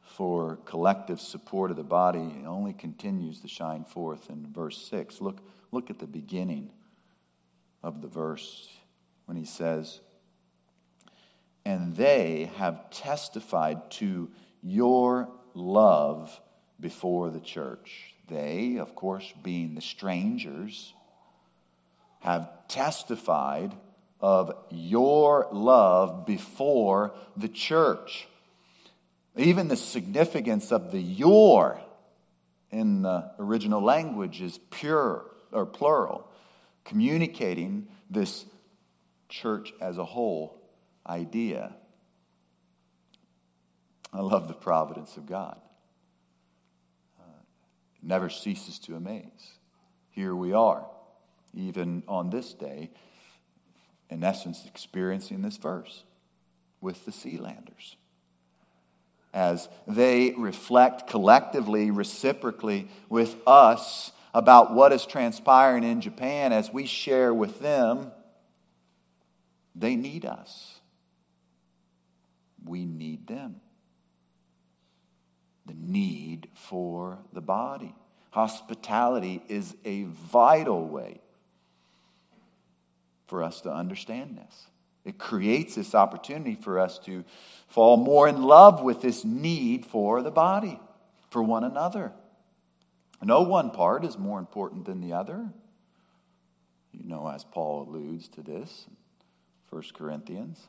for 0.00 0.56
collective 0.64 1.20
support 1.20 1.70
of 1.70 1.76
the 1.76 1.82
body 1.82 2.44
only 2.46 2.72
continues 2.72 3.40
to 3.40 3.48
shine 3.48 3.84
forth 3.84 4.30
in 4.30 4.46
verse 4.52 4.78
6. 4.88 5.20
Look, 5.20 5.38
look 5.70 5.90
at 5.90 5.98
the 5.98 6.06
beginning 6.06 6.70
of 7.82 8.02
the 8.02 8.08
verse 8.08 8.68
when 9.26 9.36
he 9.36 9.44
says, 9.44 10.00
And 11.64 11.96
they 11.96 12.50
have 12.56 12.90
testified 12.90 13.90
to 13.92 14.30
your 14.62 15.28
love 15.54 16.40
before 16.78 17.30
the 17.30 17.40
church. 17.40 18.14
They, 18.28 18.76
of 18.76 18.94
course, 18.94 19.32
being 19.42 19.74
the 19.74 19.80
strangers 19.80 20.94
have 22.22 22.48
testified 22.68 23.74
of 24.20 24.54
your 24.70 25.48
love 25.50 26.24
before 26.24 27.12
the 27.36 27.48
church. 27.48 28.28
Even 29.36 29.68
the 29.68 29.76
significance 29.76 30.70
of 30.70 30.92
the 30.92 31.00
your 31.00 31.80
in 32.70 33.02
the 33.02 33.32
original 33.38 33.82
language 33.82 34.40
is 34.40 34.58
pure 34.70 35.24
or 35.50 35.66
plural, 35.66 36.28
communicating 36.84 37.88
this 38.08 38.44
church 39.28 39.72
as 39.80 39.98
a 39.98 40.04
whole 40.04 40.62
idea. 41.06 41.74
I 44.12 44.20
love 44.20 44.46
the 44.46 44.54
providence 44.54 45.16
of 45.16 45.26
God. 45.26 45.58
Uh, 47.18 47.24
never 48.02 48.30
ceases 48.30 48.78
to 48.80 48.94
amaze. 48.94 49.58
Here 50.10 50.36
we 50.36 50.52
are 50.52 50.86
even 51.54 52.02
on 52.08 52.30
this 52.30 52.52
day, 52.52 52.90
in 54.10 54.22
essence, 54.24 54.64
experiencing 54.66 55.42
this 55.42 55.56
verse 55.56 56.04
with 56.80 57.04
the 57.04 57.12
Sealanders. 57.12 57.96
As 59.32 59.68
they 59.86 60.34
reflect 60.36 61.08
collectively, 61.08 61.90
reciprocally 61.90 62.88
with 63.08 63.36
us 63.46 64.12
about 64.34 64.74
what 64.74 64.92
is 64.92 65.06
transpiring 65.06 65.84
in 65.84 66.00
Japan, 66.00 66.52
as 66.52 66.72
we 66.72 66.86
share 66.86 67.32
with 67.32 67.60
them, 67.60 68.10
they 69.74 69.96
need 69.96 70.26
us. 70.26 70.80
We 72.64 72.84
need 72.84 73.26
them. 73.26 73.60
The 75.64 75.74
need 75.74 76.22
need 76.42 76.48
for 76.54 77.18
the 77.32 77.40
body. 77.40 77.94
Hospitality 78.30 79.42
is 79.48 79.76
a 79.84 80.04
vital 80.04 80.86
way 80.86 81.20
for 83.32 83.42
us 83.42 83.62
to 83.62 83.72
understand 83.72 84.36
this. 84.36 84.66
It 85.06 85.16
creates 85.16 85.74
this 85.74 85.94
opportunity 85.94 86.54
for 86.54 86.78
us 86.78 86.98
to 87.06 87.24
fall 87.66 87.96
more 87.96 88.28
in 88.28 88.42
love 88.42 88.82
with 88.82 89.00
this 89.00 89.24
need 89.24 89.86
for 89.86 90.22
the 90.22 90.30
body, 90.30 90.78
for 91.30 91.42
one 91.42 91.64
another. 91.64 92.12
No 93.22 93.40
one 93.40 93.70
part 93.70 94.04
is 94.04 94.18
more 94.18 94.38
important 94.38 94.84
than 94.84 95.00
the 95.00 95.14
other. 95.14 95.48
You 96.92 97.08
know, 97.08 97.26
as 97.26 97.42
Paul 97.42 97.88
alludes 97.88 98.28
to 98.28 98.42
this 98.42 98.84
in 98.86 98.96
1 99.70 99.82
Corinthians, 99.94 100.68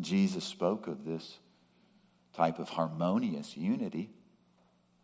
Jesus 0.00 0.42
spoke 0.42 0.88
of 0.88 1.04
this 1.04 1.38
type 2.34 2.58
of 2.58 2.70
harmonious 2.70 3.56
unity 3.56 4.10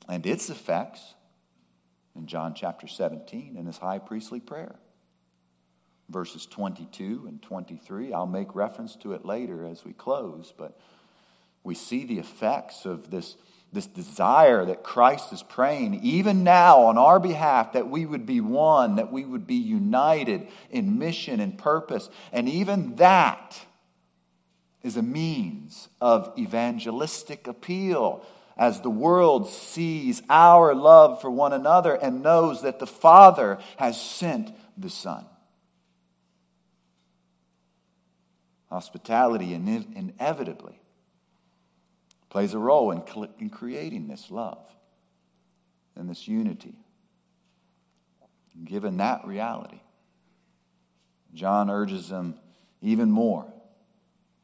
and 0.09 0.26
its 0.26 0.50
effects 0.50 1.14
in 2.16 2.26
John 2.26 2.52
chapter 2.52 2.88
17 2.88 3.54
in 3.56 3.66
his 3.66 3.78
high 3.78 4.00
priestly 4.00 4.40
prayer. 4.40 4.75
Verses 6.10 6.44
22 6.46 7.26
and 7.28 7.40
23, 7.40 8.12
I'll 8.12 8.26
make 8.26 8.54
reference 8.54 8.96
to 8.96 9.12
it 9.12 9.24
later 9.24 9.64
as 9.64 9.84
we 9.84 9.92
close, 9.92 10.52
but 10.56 10.78
we 11.62 11.74
see 11.74 12.04
the 12.04 12.18
effects 12.18 12.84
of 12.84 13.10
this, 13.10 13.36
this 13.72 13.86
desire 13.86 14.64
that 14.64 14.82
Christ 14.82 15.32
is 15.32 15.42
praying, 15.42 16.00
even 16.02 16.42
now 16.42 16.80
on 16.80 16.98
our 16.98 17.20
behalf, 17.20 17.74
that 17.74 17.88
we 17.88 18.06
would 18.06 18.26
be 18.26 18.40
one, 18.40 18.96
that 18.96 19.12
we 19.12 19.24
would 19.24 19.46
be 19.46 19.54
united 19.54 20.48
in 20.70 20.98
mission 20.98 21.38
and 21.38 21.56
purpose. 21.56 22.10
And 22.32 22.48
even 22.48 22.96
that 22.96 23.60
is 24.82 24.96
a 24.96 25.02
means 25.02 25.88
of 26.00 26.32
evangelistic 26.36 27.46
appeal 27.46 28.24
as 28.56 28.80
the 28.80 28.90
world 28.90 29.48
sees 29.48 30.22
our 30.28 30.74
love 30.74 31.20
for 31.20 31.30
one 31.30 31.52
another 31.52 31.94
and 31.94 32.22
knows 32.22 32.62
that 32.62 32.78
the 32.78 32.86
Father 32.86 33.58
has 33.76 34.00
sent 34.00 34.50
the 34.76 34.90
Son. 34.90 35.24
Hospitality 38.70 39.52
inevitably 39.52 40.80
plays 42.28 42.54
a 42.54 42.58
role 42.58 42.92
in, 42.92 43.02
in 43.38 43.50
creating 43.50 44.06
this 44.06 44.30
love 44.30 44.64
and 45.96 46.08
this 46.08 46.28
unity. 46.28 46.76
Given 48.64 48.98
that 48.98 49.26
reality, 49.26 49.80
John 51.34 51.68
urges 51.68 52.08
them 52.08 52.38
even 52.80 53.10
more 53.10 53.52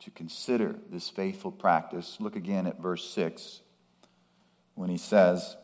to 0.00 0.10
consider 0.10 0.76
this 0.90 1.08
faithful 1.08 1.52
practice. 1.52 2.16
Look 2.18 2.36
again 2.36 2.66
at 2.66 2.80
verse 2.80 3.08
6 3.10 3.60
when 4.74 4.90
he 4.90 4.98
says, 4.98 5.56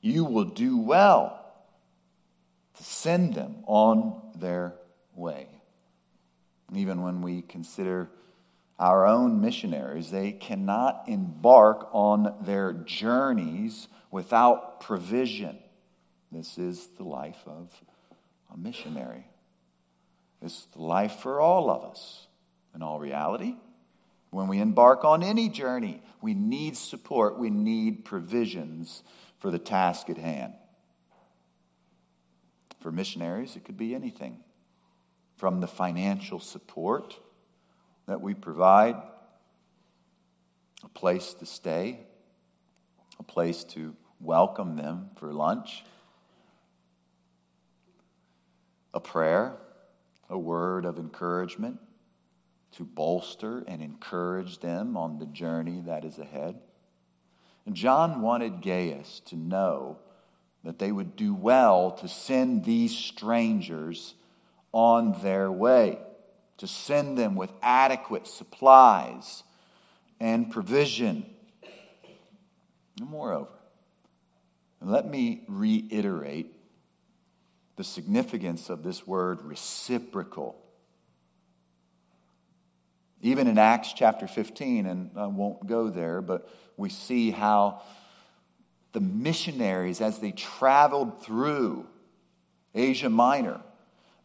You 0.00 0.24
will 0.24 0.44
do 0.44 0.78
well 0.78 1.44
to 2.76 2.84
send 2.84 3.34
them 3.34 3.56
on 3.66 4.20
their 4.36 4.74
way. 5.14 5.48
Even 6.74 7.02
when 7.02 7.22
we 7.22 7.42
consider 7.42 8.10
our 8.78 9.06
own 9.06 9.40
missionaries, 9.40 10.10
they 10.10 10.32
cannot 10.32 11.04
embark 11.08 11.88
on 11.92 12.34
their 12.42 12.72
journeys 12.72 13.88
without 14.10 14.80
provision. 14.80 15.58
This 16.30 16.58
is 16.58 16.88
the 16.96 17.04
life 17.04 17.42
of 17.46 17.72
a 18.52 18.56
missionary. 18.56 19.26
It's 20.42 20.66
the 20.66 20.82
life 20.82 21.16
for 21.16 21.40
all 21.40 21.70
of 21.70 21.90
us. 21.90 22.26
In 22.74 22.82
all 22.82 23.00
reality, 23.00 23.56
when 24.30 24.46
we 24.46 24.60
embark 24.60 25.04
on 25.04 25.22
any 25.22 25.48
journey, 25.48 26.02
we 26.20 26.34
need 26.34 26.76
support, 26.76 27.38
we 27.38 27.50
need 27.50 28.04
provisions 28.04 29.02
for 29.38 29.50
the 29.50 29.58
task 29.58 30.10
at 30.10 30.18
hand. 30.18 30.52
For 32.80 32.92
missionaries, 32.92 33.56
it 33.56 33.64
could 33.64 33.78
be 33.78 33.94
anything 33.94 34.38
from 35.38 35.60
the 35.60 35.68
financial 35.68 36.40
support 36.40 37.16
that 38.06 38.20
we 38.20 38.34
provide, 38.34 38.96
a 40.84 40.88
place 40.88 41.32
to 41.34 41.46
stay, 41.46 42.00
a 43.20 43.22
place 43.22 43.62
to 43.62 43.94
welcome 44.20 44.76
them 44.76 45.10
for 45.14 45.32
lunch, 45.32 45.84
a 48.92 48.98
prayer, 48.98 49.54
a 50.28 50.36
word 50.36 50.84
of 50.84 50.98
encouragement 50.98 51.78
to 52.72 52.84
bolster 52.84 53.62
and 53.68 53.80
encourage 53.80 54.58
them 54.58 54.96
on 54.96 55.20
the 55.20 55.26
journey 55.26 55.80
that 55.86 56.04
is 56.04 56.18
ahead. 56.18 56.58
And 57.64 57.76
John 57.76 58.22
wanted 58.22 58.60
Gaius 58.60 59.20
to 59.26 59.36
know 59.36 59.98
that 60.64 60.80
they 60.80 60.90
would 60.90 61.14
do 61.14 61.32
well 61.32 61.92
to 61.92 62.08
send 62.08 62.64
these 62.64 62.96
strangers 62.96 64.14
on 64.78 65.20
their 65.22 65.50
way, 65.50 65.98
to 66.58 66.68
send 66.68 67.18
them 67.18 67.34
with 67.34 67.52
adequate 67.62 68.28
supplies 68.28 69.42
and 70.20 70.50
provision. 70.52 71.26
And 73.00 73.10
moreover, 73.10 73.50
let 74.80 75.08
me 75.08 75.42
reiterate 75.48 76.54
the 77.74 77.82
significance 77.82 78.70
of 78.70 78.84
this 78.84 79.06
word 79.06 79.42
reciprocal 79.42 80.56
even 83.20 83.48
in 83.48 83.58
Acts 83.58 83.92
chapter 83.92 84.26
15, 84.26 84.86
and 84.86 85.10
I 85.16 85.26
won't 85.26 85.66
go 85.66 85.90
there, 85.90 86.22
but 86.22 86.48
we 86.76 86.88
see 86.88 87.30
how 87.30 87.82
the 88.92 89.00
missionaries, 89.00 90.00
as 90.00 90.20
they 90.20 90.30
traveled 90.30 91.22
through 91.22 91.86
Asia 92.74 93.10
Minor, 93.10 93.60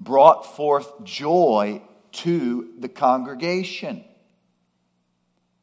brought 0.04 0.56
forth 0.56 1.04
joy 1.04 1.82
to 2.12 2.74
the 2.80 2.90
congregation. 2.90 4.04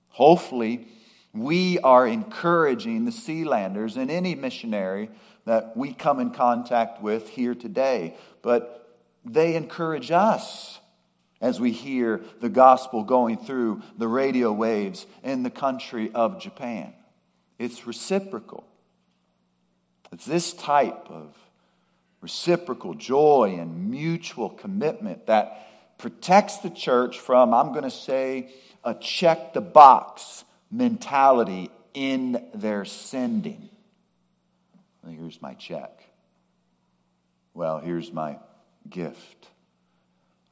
Hopefully, 0.09 0.89
we 1.33 1.79
are 1.81 2.07
encouraging 2.07 3.05
the 3.05 3.13
Sealanders 3.13 3.97
and 3.97 4.11
any 4.11 4.35
missionary 4.35 5.11
that 5.45 5.77
we 5.77 5.93
come 5.93 6.21
in 6.21 6.31
contact 6.31 7.01
with 7.01 7.29
here 7.31 7.55
today, 7.55 8.17
but 8.43 8.99
they 9.25 9.55
encourage 9.55 10.11
us 10.11 10.81
as 11.41 11.59
we 11.59 11.73
hear 11.73 12.21
the 12.41 12.49
gospel 12.49 13.03
going 13.03 13.39
through 13.39 13.83
the 13.97 14.09
radio 14.09 14.53
waves 14.53 15.07
in 15.23 15.43
the 15.43 15.51
country 15.51 16.11
of 16.13 16.41
Japan. 16.41 16.93
It's 17.59 17.87
reciprocal. 17.87 18.67
It's 20.13 20.27
this 20.27 20.53
type 20.53 21.07
of 21.09 21.37
reciprocal 22.21 22.95
joy 22.95 23.57
and 23.59 23.91
mutual 23.91 24.51
commitment 24.51 25.27
that 25.27 25.97
protects 25.99 26.59
the 26.59 26.71
church 26.71 27.19
from, 27.19 27.55
I'm 27.55 27.73
going 27.73 27.85
to 27.85 27.91
say, 27.91 28.53
a 28.85 28.95
check 28.95 29.53
the 29.53 29.61
box 29.61 30.45
mentality 30.71 31.71
in 31.95 32.49
their 32.55 32.85
sending. 32.85 33.69
Here's 35.09 35.43
my 35.43 35.55
check. 35.55 36.05
Well, 37.55 37.79
here's 37.79 38.13
my 38.13 38.39
gift. 38.89 39.49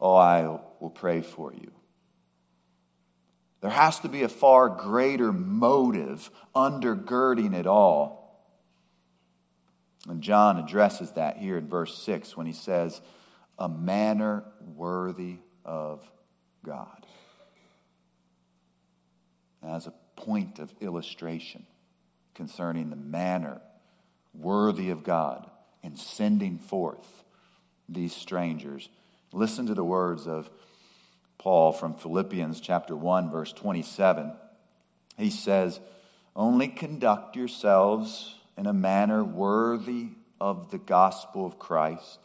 Oh, 0.00 0.14
I 0.14 0.42
will 0.81 0.90
pray 0.90 1.22
for 1.22 1.52
you. 1.52 1.70
There 3.61 3.70
has 3.70 3.98
to 4.00 4.09
be 4.09 4.22
a 4.22 4.28
far 4.28 4.68
greater 4.68 5.33
motive 5.33 6.31
undergirding 6.54 7.54
it 7.54 7.66
all. 7.66 8.28
And 10.09 10.23
John 10.23 10.59
addresses 10.59 11.12
that 11.12 11.37
here 11.37 11.59
in 11.59 11.68
verse 11.68 11.97
6 11.99 12.37
when 12.37 12.47
he 12.47 12.53
says, 12.53 13.01
A 13.59 13.68
manner 13.68 14.44
worthy 14.75 15.37
of 15.64 16.09
God. 16.64 17.07
As 19.62 19.87
a 19.87 19.94
point 20.16 20.59
of 20.59 20.73
illustration 20.81 21.66
concerning 22.35 22.90
the 22.90 22.97
manner 22.97 23.61
worthy 24.33 24.90
of 24.90 25.03
God 25.03 25.51
in 25.83 25.97
sending 25.97 26.59
forth 26.59 27.25
these 27.88 28.14
strangers 28.14 28.88
Listen 29.33 29.66
to 29.66 29.75
the 29.75 29.85
words 29.85 30.27
of 30.27 30.49
Paul 31.37 31.73
from 31.73 31.94
Philippians 31.94 32.61
chapter 32.61 32.97
1 32.97 33.31
verse 33.31 33.53
27. 33.53 34.33
He 35.16 35.31
says, 35.31 35.81
"Only 36.35 36.68
conduct 36.68 37.37
yourselves 37.37 38.35
in 38.59 38.66
a 38.66 38.73
manner 38.73 39.23
worthy 39.23 40.09
of 40.40 40.71
the 40.73 40.79
gospel 40.79 41.47
of 41.47 41.59
Christ, 41.59 42.18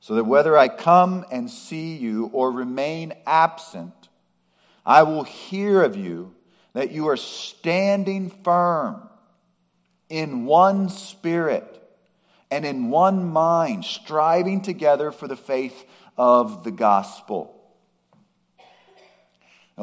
so 0.00 0.16
that 0.16 0.24
whether 0.24 0.58
I 0.58 0.66
come 0.66 1.24
and 1.30 1.48
see 1.48 1.96
you 1.96 2.26
or 2.32 2.50
remain 2.50 3.12
absent, 3.24 4.08
I 4.84 5.04
will 5.04 5.22
hear 5.22 5.82
of 5.82 5.96
you 5.96 6.34
that 6.72 6.90
you 6.90 7.08
are 7.08 7.16
standing 7.16 8.28
firm 8.28 9.08
in 10.08 10.44
one 10.44 10.88
spirit 10.88 11.80
and 12.50 12.66
in 12.66 12.90
one 12.90 13.24
mind, 13.24 13.84
striving 13.84 14.62
together 14.62 15.12
for 15.12 15.28
the 15.28 15.36
faith 15.36 15.84
of 16.18 16.64
the 16.64 16.72
gospel. 16.72 17.61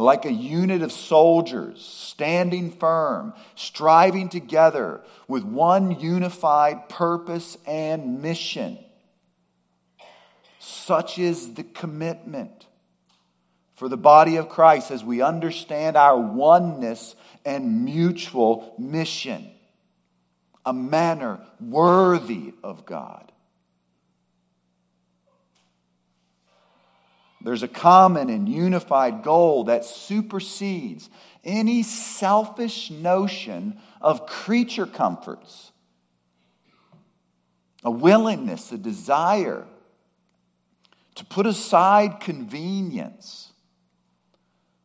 Like 0.02 0.26
a 0.26 0.32
unit 0.32 0.82
of 0.82 0.92
soldiers, 0.92 1.84
standing 1.84 2.72
firm, 2.72 3.34
striving 3.56 4.30
together 4.30 5.02
with 5.28 5.44
one 5.44 6.00
unified 6.00 6.90
purpose 6.90 7.58
and 7.68 8.22
mission. 8.22 8.78
Such 10.60 11.18
is 11.20 11.54
the 11.54 11.64
commitment 11.64 12.68
for 13.76 13.88
the 13.88 13.98
body 13.98 14.36
of 14.36 14.50
Christ 14.50 14.92
as 14.92 15.04
we 15.04 15.22
understand 15.22 15.96
our 15.96 16.18
oneness 16.18 17.16
and 17.46 17.86
mutual 17.86 18.76
mission, 18.78 19.50
a 20.66 20.74
manner 20.74 21.40
worthy 21.62 22.54
of 22.64 22.86
God. 22.86 23.29
There's 27.41 27.63
a 27.63 27.67
common 27.67 28.30
and 28.30 28.49
unified 28.49 29.23
goal 29.23 29.65
that 29.65 29.86
supersedes 29.86 31.10
any 31.43 31.84
selfish 31.84 32.91
notion 32.91 33.80
of 34.02 34.25
creature 34.25 34.86
comforts, 34.86 35.71
a 37.84 37.91
willingness, 37.91 38.71
a 38.71 38.78
desire 38.78 39.65
to 41.15 41.25
put 41.25 41.45
aside 41.45 42.19
convenience 42.19 43.52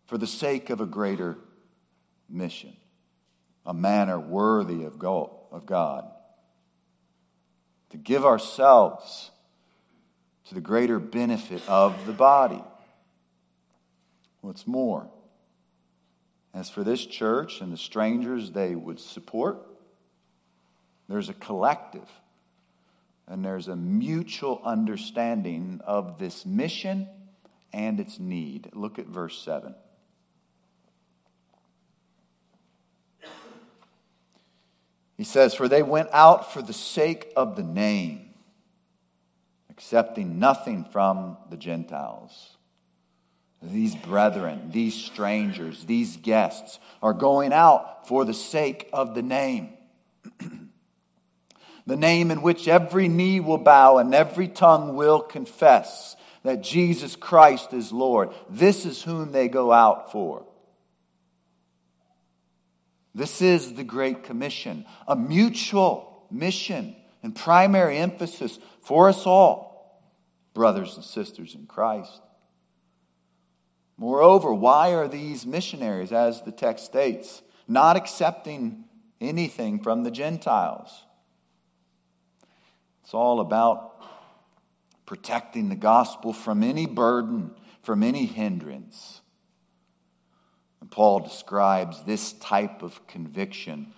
for 0.06 0.16
the 0.16 0.26
sake 0.26 0.70
of 0.70 0.80
a 0.80 0.86
greater 0.86 1.36
mission, 2.28 2.76
a 3.66 3.74
manner 3.74 4.18
worthy 4.18 4.84
of 4.84 4.98
God. 4.98 6.04
To 7.90 7.96
give 7.96 8.24
ourselves 8.24 9.30
to 10.48 10.54
the 10.54 10.60
greater 10.60 10.98
benefit 10.98 11.62
of 11.68 12.06
the 12.06 12.12
body. 12.12 12.62
What's 14.40 14.66
more, 14.66 15.08
as 16.52 16.68
for 16.68 16.84
this 16.84 17.06
church 17.06 17.60
and 17.60 17.72
the 17.72 17.78
strangers 17.78 18.50
they 18.50 18.74
would 18.74 19.00
support, 19.00 19.58
there's 21.08 21.28
a 21.28 21.34
collective 21.34 22.08
and 23.26 23.44
there's 23.44 23.68
a 23.68 23.76
mutual 23.76 24.60
understanding 24.64 25.80
of 25.84 26.18
this 26.18 26.44
mission 26.44 27.08
and 27.72 27.98
its 27.98 28.18
need. 28.20 28.68
Look 28.74 28.98
at 28.98 29.06
verse 29.06 29.38
7. 29.38 29.74
He 35.16 35.24
says, 35.24 35.54
For 35.54 35.68
they 35.68 35.82
went 35.82 36.08
out 36.12 36.52
for 36.52 36.60
the 36.60 36.72
sake 36.72 37.32
of 37.36 37.56
the 37.56 37.62
name 37.62 38.23
accepting 39.76 40.38
nothing 40.38 40.84
from 40.84 41.36
the 41.50 41.56
Gentiles. 41.56 42.56
These 43.60 43.96
brethren, 43.96 44.70
these 44.70 44.94
strangers, 44.94 45.84
these 45.84 46.16
guests 46.16 46.78
are 47.02 47.12
going 47.12 47.52
out 47.52 48.06
for 48.06 48.24
the 48.24 48.34
sake 48.34 48.88
of 48.92 49.14
the 49.16 49.22
name. 49.22 49.70
the 51.86 51.96
name 51.96 52.30
in 52.30 52.40
which 52.40 52.68
every 52.68 53.08
knee 53.08 53.40
will 53.40 53.58
bow 53.58 53.98
and 53.98 54.14
every 54.14 54.46
tongue 54.46 54.94
will 54.94 55.20
confess 55.20 56.14
that 56.44 56.62
Jesus 56.62 57.16
Christ 57.16 57.72
is 57.72 57.90
Lord. 57.90 58.30
This 58.48 58.86
is 58.86 59.02
whom 59.02 59.32
they 59.32 59.48
go 59.48 59.72
out 59.72 60.12
for. 60.12 60.46
This 63.12 63.42
is 63.42 63.74
the 63.74 63.84
Great 63.84 64.22
Commission, 64.22 64.84
a 65.08 65.16
mutual 65.16 66.26
mission 66.30 66.94
and 67.24 67.34
primary 67.34 67.96
emphasis 67.96 68.58
for 68.82 69.08
us 69.08 69.24
all, 69.24 70.04
brothers 70.52 70.94
and 70.94 71.04
sisters 71.04 71.54
in 71.54 71.64
Christ. 71.64 72.20
Moreover, 73.96 74.52
why 74.52 74.92
are 74.92 75.08
these 75.08 75.46
missionaries, 75.46 76.12
as 76.12 76.42
the 76.42 76.52
text 76.52 76.84
states, 76.84 77.40
not 77.66 77.96
accepting 77.96 78.84
anything 79.22 79.82
from 79.82 80.02
the 80.02 80.10
Gentiles? 80.10 81.04
It's 83.02 83.14
all 83.14 83.40
about 83.40 84.02
protecting 85.06 85.70
the 85.70 85.76
gospel 85.76 86.34
from 86.34 86.62
any 86.62 86.84
burden, 86.84 87.52
from 87.82 88.02
any 88.02 88.26
hindrance. 88.26 89.22
And 90.82 90.90
Paul 90.90 91.20
describes 91.20 92.02
this 92.02 92.34
type 92.34 92.82
of 92.82 93.06
conviction 93.06 93.94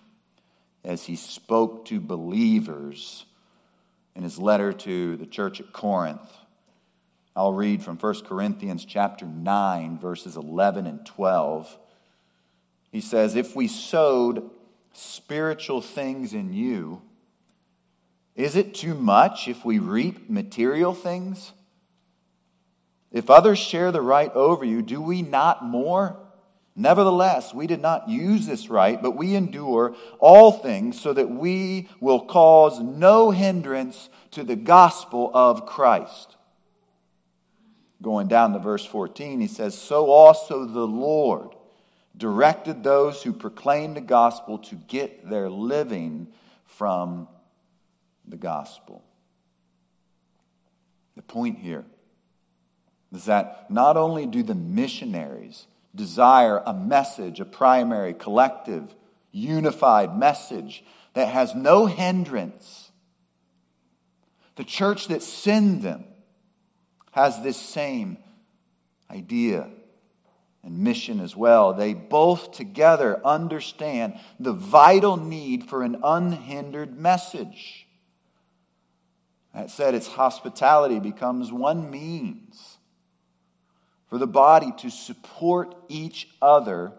as 0.87 1.05
he 1.05 1.17
spoke 1.17 1.85
to 1.87 2.01
believers 2.01 3.27
in 4.15 4.23
his 4.23 4.39
letter 4.39 4.73
to 4.73 5.17
the 5.17 5.27
church 5.27 5.61
at 5.61 5.73
Corinth. 5.73 6.33
I'll 7.35 7.53
read 7.53 7.83
from 7.83 7.99
1 7.99 8.23
Corinthians 8.25 8.85
chapter 8.85 9.27
9 9.27 9.99
verses 9.99 10.37
11 10.37 10.87
and 10.87 11.05
12. 11.05 11.77
He 12.91 13.01
says, 13.01 13.35
"If 13.35 13.55
we 13.55 13.69
sowed 13.69 14.49
spiritual 14.93 15.83
things 15.83 16.33
in 16.33 16.55
you, 16.55 17.03
is 18.37 18.57
it 18.57 18.75
too 18.75 18.95
much 18.95 19.49
if 19.49 19.65
we 19.65 19.79
reap 19.79 20.31
material 20.31 20.95
things? 20.95 21.53
If 23.11 23.29
others 23.29 23.59
share 23.59 23.93
the 23.93 24.03
right 24.03 24.33
over 24.33 24.65
you, 24.65 24.83
do 24.83 25.01
we 25.03 25.23
not 25.23 25.65
more? 25.65 26.17
Nevertheless, 26.79 27.55
we 27.55 27.67
did 27.67 27.81
not 27.81 28.11
use 28.11 28.47
this 28.47 28.69
right, 28.69 29.01
but 29.01 29.13
we 29.13 29.35
endure 29.35 29.97
all 30.19 30.53
things 30.53 31.01
so 31.01 31.15
that 31.15 31.31
we 31.31 31.89
will 32.01 32.21
cause 32.21 32.79
no 32.81 33.31
hindrance 33.31 34.11
to 34.33 34.45
the 34.45 34.57
gospel 34.57 35.31
of 35.33 35.65
Christ. 35.65 36.37
Going 38.03 38.29
down 38.29 38.53
to 38.53 38.59
verse 38.59 38.85
14, 38.85 39.41
he 39.41 39.47
says, 39.47 39.77
So 39.77 40.11
also 40.11 40.67
the 40.67 40.87
Lord 40.87 41.55
directed 42.15 42.85
those 42.85 43.23
who 43.23 43.33
proclaim 43.33 43.95
the 43.95 44.03
gospel 44.03 44.59
to 44.59 44.75
get 44.75 45.31
their 45.31 45.49
living 45.49 46.29
from 46.67 47.27
the 48.29 48.37
gospel. 48.37 49.03
The 51.17 51.23
point 51.23 51.59
here 51.59 51.87
is 53.15 53.25
that 53.25 53.71
not 53.71 53.97
only 53.97 54.27
do 54.27 54.43
the 54.43 54.55
missionaries 54.55 55.67
desire 55.97 56.63
a 56.65 56.75
message, 56.75 57.41
a 57.41 57.45
primary, 57.45 58.15
collective, 58.15 58.95
unified 59.33 60.17
message 60.17 60.85
that 61.15 61.29
has 61.29 61.55
no 61.55 61.87
hindrance. 61.87 62.91
The 64.57 64.65
church 64.65 65.09
that 65.09 65.23
sent 65.23 65.83
them 65.83 66.05
has 67.13 67.43
this 67.43 67.57
same 67.57 68.19
idea 69.11 69.69
and 70.63 70.79
mission 70.79 71.21
as 71.21 71.37
well. 71.37 71.73
They 71.73 71.95
both 71.95 72.53
together 72.53 73.21
understand 73.25 74.19
the 74.41 74.53
vital 74.53 75.17
need 75.17 75.69
for 75.69 75.83
an 75.83 75.97
unhindered 76.03 76.99
message. 76.99 77.87
That 79.55 79.71
said, 79.71 79.95
its 79.95 80.09
hospitality 80.09 80.99
becomes 80.99 81.53
one 81.53 81.91
means 81.91 82.76
for 84.09 84.19
the 84.19 84.27
body 84.27 84.73
to 84.79 84.91
support 84.91 85.75
each 85.89 86.29
other 86.41 86.93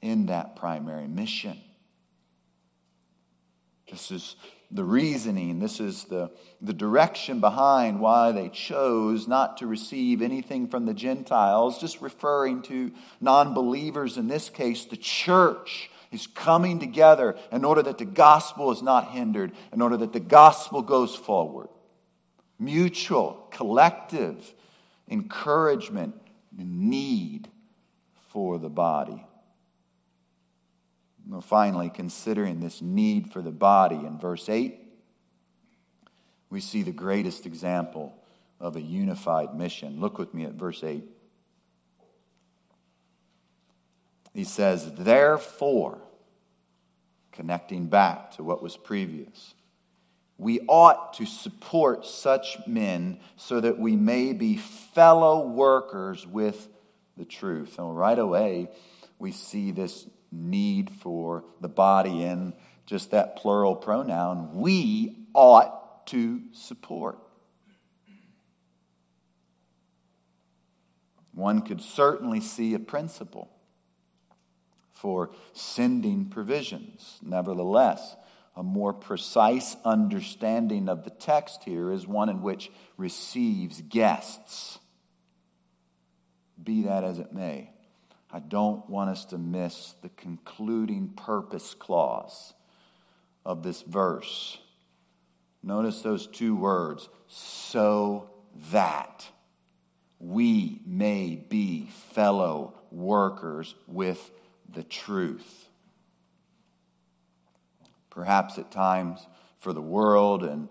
in 0.00 0.26
that 0.26 0.56
primary 0.56 1.06
mission. 1.06 1.58
This 3.90 4.10
is 4.10 4.36
the 4.70 4.84
reasoning, 4.84 5.60
this 5.60 5.80
is 5.80 6.04
the, 6.04 6.30
the 6.60 6.74
direction 6.74 7.40
behind 7.40 8.00
why 8.00 8.32
they 8.32 8.50
chose 8.50 9.26
not 9.26 9.56
to 9.58 9.66
receive 9.66 10.20
anything 10.20 10.68
from 10.68 10.84
the 10.84 10.92
Gentiles, 10.92 11.80
just 11.80 12.02
referring 12.02 12.60
to 12.62 12.92
non 13.20 13.54
believers, 13.54 14.18
in 14.18 14.28
this 14.28 14.50
case, 14.50 14.84
the 14.84 14.96
church 14.96 15.90
is 16.12 16.26
coming 16.26 16.78
together 16.78 17.36
in 17.50 17.64
order 17.64 17.82
that 17.82 17.98
the 17.98 18.04
gospel 18.04 18.70
is 18.70 18.82
not 18.82 19.10
hindered, 19.10 19.52
in 19.72 19.80
order 19.80 19.96
that 19.96 20.12
the 20.12 20.20
gospel 20.20 20.82
goes 20.82 21.14
forward. 21.14 21.68
Mutual, 22.58 23.48
collective 23.50 24.52
encouragement, 25.10 26.14
need 26.56 27.48
for 28.30 28.58
the 28.58 28.68
body. 28.68 29.24
Well, 31.28 31.40
finally, 31.40 31.90
considering 31.90 32.60
this 32.60 32.80
need 32.80 33.32
for 33.32 33.42
the 33.42 33.50
body 33.50 33.96
in 33.96 34.18
verse 34.18 34.48
8, 34.48 34.78
we 36.50 36.60
see 36.60 36.82
the 36.82 36.92
greatest 36.92 37.44
example 37.44 38.14
of 38.60 38.76
a 38.76 38.80
unified 38.80 39.54
mission. 39.54 40.00
Look 40.00 40.18
with 40.18 40.32
me 40.32 40.44
at 40.44 40.54
verse 40.54 40.82
8. 40.82 41.04
He 44.32 44.44
says, 44.44 44.92
Therefore, 44.94 45.98
connecting 47.32 47.86
back 47.86 48.32
to 48.32 48.42
what 48.42 48.62
was 48.62 48.76
previous, 48.76 49.54
we 50.38 50.60
ought 50.68 51.14
to 51.14 51.26
support 51.26 52.06
such 52.06 52.58
men 52.66 53.20
so 53.36 53.60
that 53.60 53.78
we 53.78 53.96
may 53.96 54.32
be 54.32 54.56
fellow 54.56 55.46
workers 55.46 56.26
with 56.26 56.68
the 57.16 57.24
truth. 57.24 57.78
And 57.78 57.96
right 57.96 58.18
away, 58.18 58.68
we 59.18 59.32
see 59.32 59.72
this 59.72 60.06
need 60.30 60.90
for 60.90 61.44
the 61.60 61.68
body 61.68 62.22
in 62.22 62.54
just 62.86 63.10
that 63.10 63.36
plural 63.36 63.74
pronoun. 63.74 64.54
We 64.54 65.26
ought 65.34 66.06
to 66.06 66.40
support. 66.52 67.18
one 71.38 71.62
could 71.62 71.80
certainly 71.80 72.40
see 72.40 72.74
a 72.74 72.80
principle 72.80 73.48
for 74.92 75.30
sending 75.52 76.24
provisions. 76.24 77.20
Nevertheless, 77.22 78.16
a 78.58 78.62
more 78.64 78.92
precise 78.92 79.76
understanding 79.84 80.88
of 80.88 81.04
the 81.04 81.10
text 81.10 81.62
here 81.62 81.92
is 81.92 82.08
one 82.08 82.28
in 82.28 82.42
which 82.42 82.72
receives 82.96 83.80
guests. 83.82 84.80
Be 86.60 86.82
that 86.82 87.04
as 87.04 87.20
it 87.20 87.32
may, 87.32 87.70
I 88.32 88.40
don't 88.40 88.90
want 88.90 89.10
us 89.10 89.26
to 89.26 89.38
miss 89.38 89.94
the 90.02 90.08
concluding 90.08 91.10
purpose 91.10 91.72
clause 91.72 92.52
of 93.46 93.62
this 93.62 93.82
verse. 93.82 94.58
Notice 95.62 96.02
those 96.02 96.26
two 96.26 96.56
words 96.56 97.08
so 97.28 98.28
that 98.72 99.24
we 100.18 100.80
may 100.84 101.36
be 101.36 101.90
fellow 102.10 102.74
workers 102.90 103.76
with 103.86 104.32
the 104.68 104.82
truth. 104.82 105.67
Perhaps 108.18 108.58
at 108.58 108.72
times 108.72 109.24
for 109.60 109.72
the 109.72 109.80
world, 109.80 110.42
and 110.42 110.68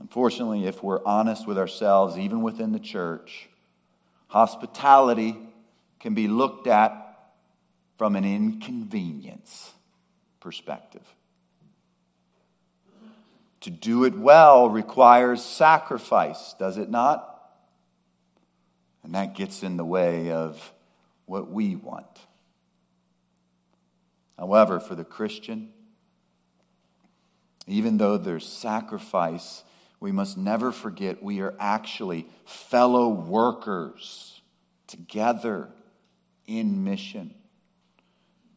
unfortunately, 0.00 0.66
if 0.66 0.82
we're 0.82 0.98
honest 1.06 1.46
with 1.46 1.56
ourselves, 1.56 2.18
even 2.18 2.42
within 2.42 2.72
the 2.72 2.80
church, 2.80 3.48
hospitality 4.26 5.38
can 6.00 6.14
be 6.14 6.26
looked 6.26 6.66
at 6.66 7.30
from 7.98 8.16
an 8.16 8.24
inconvenience 8.24 9.70
perspective. 10.40 11.04
To 13.60 13.70
do 13.70 14.02
it 14.02 14.18
well 14.18 14.68
requires 14.68 15.44
sacrifice, 15.44 16.56
does 16.58 16.78
it 16.78 16.90
not? 16.90 17.48
And 19.04 19.14
that 19.14 19.36
gets 19.36 19.62
in 19.62 19.76
the 19.76 19.84
way 19.84 20.32
of 20.32 20.72
what 21.26 21.48
we 21.48 21.76
want. 21.76 22.26
However, 24.36 24.80
for 24.80 24.96
the 24.96 25.04
Christian, 25.04 25.68
even 27.68 27.98
though 27.98 28.16
there's 28.16 28.46
sacrifice, 28.46 29.62
we 30.00 30.12
must 30.12 30.38
never 30.38 30.72
forget 30.72 31.22
we 31.22 31.40
are 31.40 31.54
actually 31.58 32.26
fellow 32.44 33.08
workers 33.08 34.40
together 34.86 35.68
in 36.46 36.84
mission. 36.84 37.34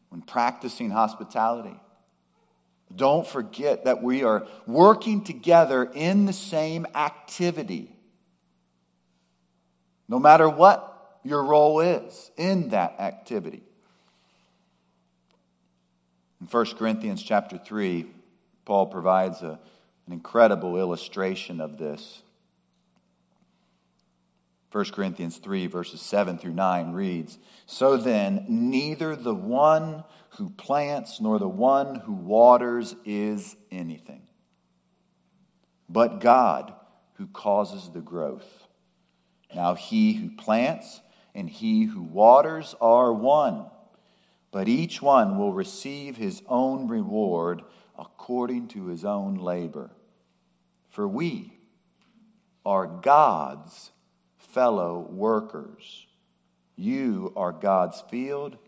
When 0.08 0.22
practicing 0.22 0.90
hospitality, 0.90 1.74
don't 2.94 3.26
forget 3.26 3.84
that 3.84 4.02
we 4.02 4.24
are 4.24 4.46
working 4.66 5.24
together 5.24 5.84
in 5.94 6.26
the 6.26 6.32
same 6.32 6.86
activity. 6.94 7.94
No 10.08 10.18
matter 10.18 10.48
what 10.48 11.20
your 11.24 11.44
role 11.44 11.80
is 11.80 12.30
in 12.36 12.70
that 12.70 12.96
activity. 12.98 13.62
In 16.40 16.46
1 16.46 16.66
Corinthians 16.76 17.22
chapter 17.22 17.56
3, 17.56 18.06
Paul 18.72 18.86
provides 18.86 19.42
a, 19.42 19.60
an 20.06 20.14
incredible 20.14 20.78
illustration 20.78 21.60
of 21.60 21.76
this. 21.76 22.22
1 24.70 24.84
Corinthians 24.92 25.36
3, 25.36 25.66
verses 25.66 26.00
7 26.00 26.38
through 26.38 26.54
9 26.54 26.92
reads 26.94 27.38
So 27.66 27.98
then, 27.98 28.46
neither 28.48 29.14
the 29.14 29.34
one 29.34 30.04
who 30.38 30.48
plants 30.48 31.20
nor 31.20 31.38
the 31.38 31.50
one 31.50 31.96
who 31.96 32.14
waters 32.14 32.96
is 33.04 33.56
anything, 33.70 34.22
but 35.86 36.20
God 36.20 36.72
who 37.16 37.26
causes 37.26 37.90
the 37.90 38.00
growth. 38.00 38.68
Now, 39.54 39.74
he 39.74 40.14
who 40.14 40.30
plants 40.30 41.02
and 41.34 41.50
he 41.50 41.84
who 41.84 42.00
waters 42.00 42.74
are 42.80 43.12
one 43.12 43.66
but 44.52 44.68
each 44.68 45.00
one 45.02 45.38
will 45.38 45.54
receive 45.54 46.16
his 46.16 46.42
own 46.46 46.86
reward 46.86 47.62
according 48.22 48.68
to 48.68 48.86
his 48.86 49.04
own 49.04 49.34
labor. 49.34 49.90
For 50.90 51.08
we 51.08 51.52
are 52.64 52.86
God's 52.86 53.90
fellow 54.38 55.00
workers. 55.10 56.06
You 56.76 57.32
are 57.34 57.50
God's 57.50 58.00
field, 58.02 58.58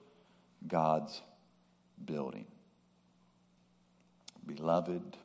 God's 0.66 1.22
building. 2.04 2.46
Beloved, 4.44 5.16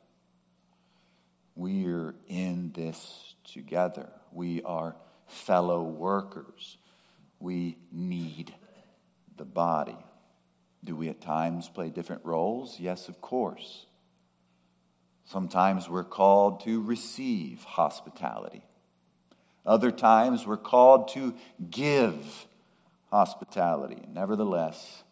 we're 1.56 2.14
in 2.28 2.70
this 2.72 3.34
together. 3.52 4.10
We 4.30 4.62
are 4.62 4.94
fellow 5.26 5.82
workers. 5.82 6.78
We 7.40 7.78
need 7.90 8.54
the 9.36 9.44
body. 9.44 9.98
Do 10.84 10.94
we 10.94 11.08
at 11.08 11.20
times 11.20 11.68
play 11.68 11.90
different 11.90 12.24
roles? 12.24 12.78
Yes, 12.78 13.08
of 13.08 13.20
course. 13.20 13.86
Sometimes 15.30 15.88
we're 15.88 16.02
called 16.02 16.64
to 16.64 16.82
receive 16.82 17.62
hospitality. 17.62 18.64
Other 19.64 19.92
times 19.92 20.44
we're 20.44 20.56
called 20.56 21.06
to 21.10 21.36
give 21.70 22.48
hospitality. 23.12 24.02
Nevertheless, 24.12 25.04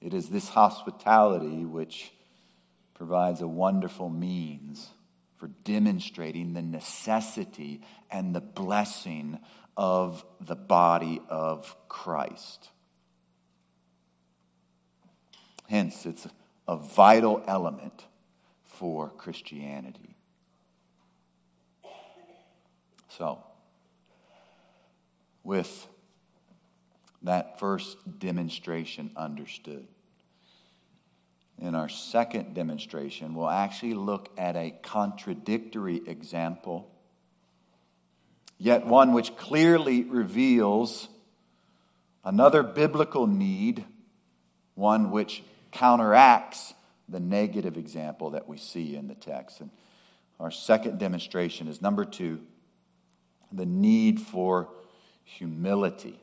it 0.00 0.14
is 0.14 0.28
this 0.28 0.50
hospitality 0.50 1.64
which 1.64 2.12
provides 2.94 3.40
a 3.40 3.48
wonderful 3.48 4.08
means 4.08 4.90
for 5.38 5.48
demonstrating 5.64 6.52
the 6.52 6.62
necessity 6.62 7.80
and 8.12 8.32
the 8.32 8.40
blessing 8.40 9.40
of 9.76 10.24
the 10.40 10.54
body 10.54 11.20
of 11.28 11.74
Christ. 11.88 12.68
Hence, 15.68 16.06
it's 16.06 16.28
a 16.68 16.76
vital 16.76 17.42
element 17.48 18.04
for 18.80 19.10
Christianity. 19.10 20.16
So, 23.10 23.44
with 25.44 25.86
that 27.20 27.60
first 27.60 27.98
demonstration 28.18 29.10
understood, 29.18 29.86
in 31.58 31.74
our 31.74 31.90
second 31.90 32.54
demonstration, 32.54 33.34
we'll 33.34 33.50
actually 33.50 33.92
look 33.92 34.30
at 34.38 34.56
a 34.56 34.70
contradictory 34.82 36.00
example, 36.06 36.90
yet 38.56 38.86
one 38.86 39.12
which 39.12 39.36
clearly 39.36 40.04
reveals 40.04 41.06
another 42.24 42.62
biblical 42.62 43.26
need, 43.26 43.84
one 44.74 45.10
which 45.10 45.42
counteracts 45.70 46.72
the 47.10 47.20
negative 47.20 47.76
example 47.76 48.30
that 48.30 48.48
we 48.48 48.56
see 48.56 48.96
in 48.96 49.08
the 49.08 49.14
text. 49.14 49.60
And 49.60 49.70
our 50.38 50.50
second 50.50 50.98
demonstration 50.98 51.68
is 51.68 51.82
number 51.82 52.04
two 52.04 52.40
the 53.52 53.66
need 53.66 54.20
for 54.20 54.68
humility. 55.24 56.20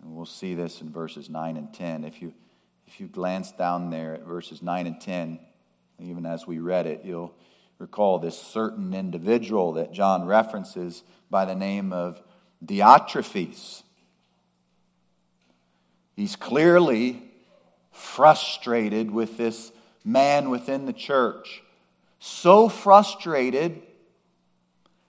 And 0.00 0.16
we'll 0.16 0.24
see 0.24 0.54
this 0.54 0.80
in 0.80 0.90
verses 0.90 1.28
9 1.28 1.56
and 1.56 1.72
10. 1.72 2.04
If 2.04 2.22
you, 2.22 2.32
if 2.86 2.98
you 2.98 3.08
glance 3.08 3.52
down 3.52 3.90
there 3.90 4.14
at 4.14 4.24
verses 4.24 4.62
9 4.62 4.86
and 4.86 5.00
10, 5.00 5.38
even 6.00 6.24
as 6.24 6.46
we 6.46 6.58
read 6.58 6.86
it, 6.86 7.02
you'll 7.04 7.34
recall 7.78 8.18
this 8.18 8.40
certain 8.40 8.94
individual 8.94 9.72
that 9.74 9.92
John 9.92 10.24
references 10.24 11.02
by 11.30 11.44
the 11.44 11.54
name 11.54 11.92
of 11.92 12.22
Diotrephes. 12.64 13.82
He's 16.16 16.36
clearly 16.36 17.22
frustrated 17.92 19.10
with 19.10 19.36
this 19.36 19.70
man 20.04 20.50
within 20.50 20.86
the 20.86 20.92
church. 20.92 21.62
So 22.18 22.68
frustrated 22.68 23.82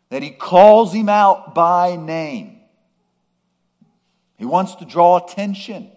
that 0.10 0.22
he 0.22 0.30
calls 0.30 0.94
him 0.94 1.10
out 1.10 1.56
by 1.56 1.96
name. 1.96 2.60
He 4.38 4.46
wants 4.46 4.76
to 4.76 4.86
draw 4.86 5.18
attention 5.18 5.90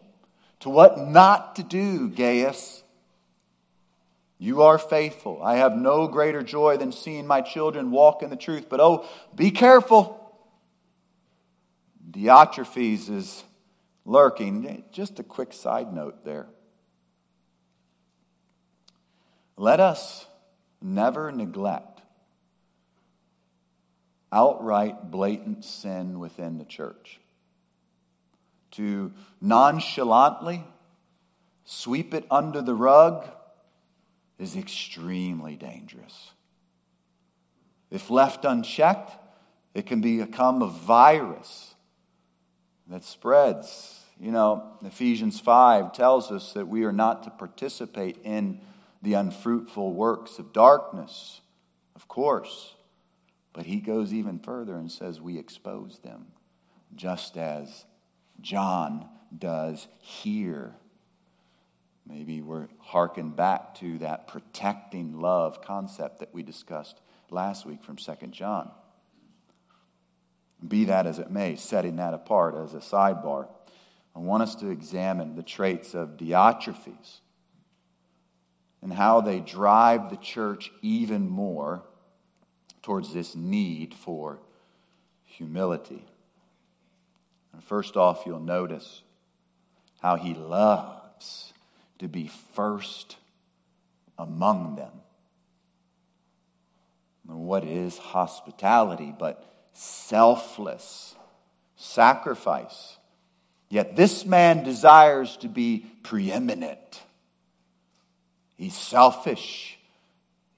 to 0.61 0.71
what 0.71 0.99
not 0.99 1.57
to 1.57 1.63
do, 1.63 2.09
Gaius. 2.09 2.83
You 4.39 4.63
are 4.63 4.79
faithful. 4.79 5.43
I 5.43 5.57
have 5.57 5.77
no 5.77 6.09
greater 6.09 6.43
joy 6.43 6.77
than 6.77 6.93
seeing 6.93 7.27
my 7.27 7.41
children 7.41 7.91
walk 7.91 8.23
in 8.23 8.31
the 8.31 8.37
truth. 8.37 8.69
But 8.69 8.81
oh, 8.81 9.07
be 9.35 9.51
careful. 9.51 10.23
Diotrephes 12.11 13.11
is 13.11 13.45
lurking. 14.05 14.85
Just 14.93 15.19
a 15.19 15.23
quick 15.23 15.53
side 15.53 15.93
note 15.93 16.25
there. 16.25 16.47
Let 19.57 19.81
us 19.81 20.27
never 20.83 21.33
neglect 21.33 22.03
outright 24.33 25.11
blatant 25.11 25.65
sin 25.65 26.19
within 26.19 26.59
the 26.59 26.65
church. 26.65 27.21
To 28.73 29.13
nonchalantly 29.41 30.65
sweep 31.65 32.13
it 32.13 32.27
under 32.31 32.61
the 32.61 32.75
rug 32.75 33.27
is 34.39 34.57
extremely 34.57 35.57
dangerous. 35.57 36.33
If 37.91 38.11
left 38.11 38.45
unchecked, 38.45 39.13
it 39.73 39.87
can 39.87 40.01
become 40.01 40.61
a 40.61 40.69
virus 40.69 41.75
that 42.89 43.05
spreads. 43.05 44.03
You 44.21 44.33
know, 44.33 44.77
Ephesians 44.85 45.41
5 45.41 45.93
tells 45.93 46.31
us 46.31 46.53
that 46.53 46.69
we 46.69 46.85
are 46.85 46.93
not 46.93 47.23
to 47.25 47.31
participate 47.31 48.19
in 48.25 48.61
the 49.03 49.15
unfruitful 49.15 49.93
works 49.93 50.39
of 50.39 50.53
darkness, 50.53 51.41
of 51.95 52.09
course. 52.09 52.75
But 53.53 53.67
he 53.67 53.81
goes 53.81 54.13
even 54.13 54.39
further 54.39 54.77
and 54.77 54.91
says 54.91 55.21
we 55.21 55.39
expose 55.39 56.01
them, 56.01 56.27
just 56.95 57.37
as 57.37 57.85
John 58.41 59.09
does 59.37 59.89
here. 60.01 60.75
Maybe 62.07 62.41
we're 62.41 62.69
harking 62.79 63.31
back 63.31 63.75
to 63.77 63.99
that 63.99 64.29
protecting 64.29 65.21
love 65.21 65.63
concept 65.63 66.21
that 66.21 66.33
we 66.33 66.43
discussed 66.43 67.01
last 67.31 67.67
week 67.67 67.83
from 67.83 67.97
2 67.97 68.13
John. 68.31 68.71
Be 70.67 70.85
that 70.87 71.07
as 71.07 71.19
it 71.19 71.31
may, 71.31 71.57
setting 71.57 71.97
that 71.97 72.15
apart 72.15 72.55
as 72.55 72.75
a 72.75 72.79
sidebar, 72.79 73.49
I 74.15 74.19
want 74.19 74.43
us 74.43 74.55
to 74.57 74.71
examine 74.71 75.35
the 75.35 75.43
traits 75.43 75.95
of 75.95 76.17
Diotrephes 76.17 77.21
and 78.87 78.95
how 78.95 79.21
they 79.21 79.41
drive 79.41 80.11
the 80.11 80.17
church 80.17 80.71
even 80.81 81.29
more 81.29 81.83
towards 82.83 83.13
this 83.13 83.35
need 83.35 83.93
for 83.93 84.39
humility. 85.25 86.05
And 87.53 87.65
first 87.65 87.97
off, 87.97 88.23
you'll 88.25 88.39
notice 88.39 89.03
how 90.01 90.15
he 90.15 90.35
loves 90.35 91.53
to 91.99 92.07
be 92.07 92.31
first 92.55 93.17
among 94.21 94.77
them. 94.77 94.93
What 97.25 97.65
is 97.65 97.99
hospitality 97.99 99.13
but 99.19 99.69
selfless 99.73 101.17
sacrifice? 101.75 102.99
Yet 103.69 103.97
this 103.97 104.25
man 104.25 104.63
desires 104.63 105.37
to 105.39 105.49
be 105.49 105.87
preeminent. 106.05 107.03
He's 108.57 108.77
selfish. 108.77 109.79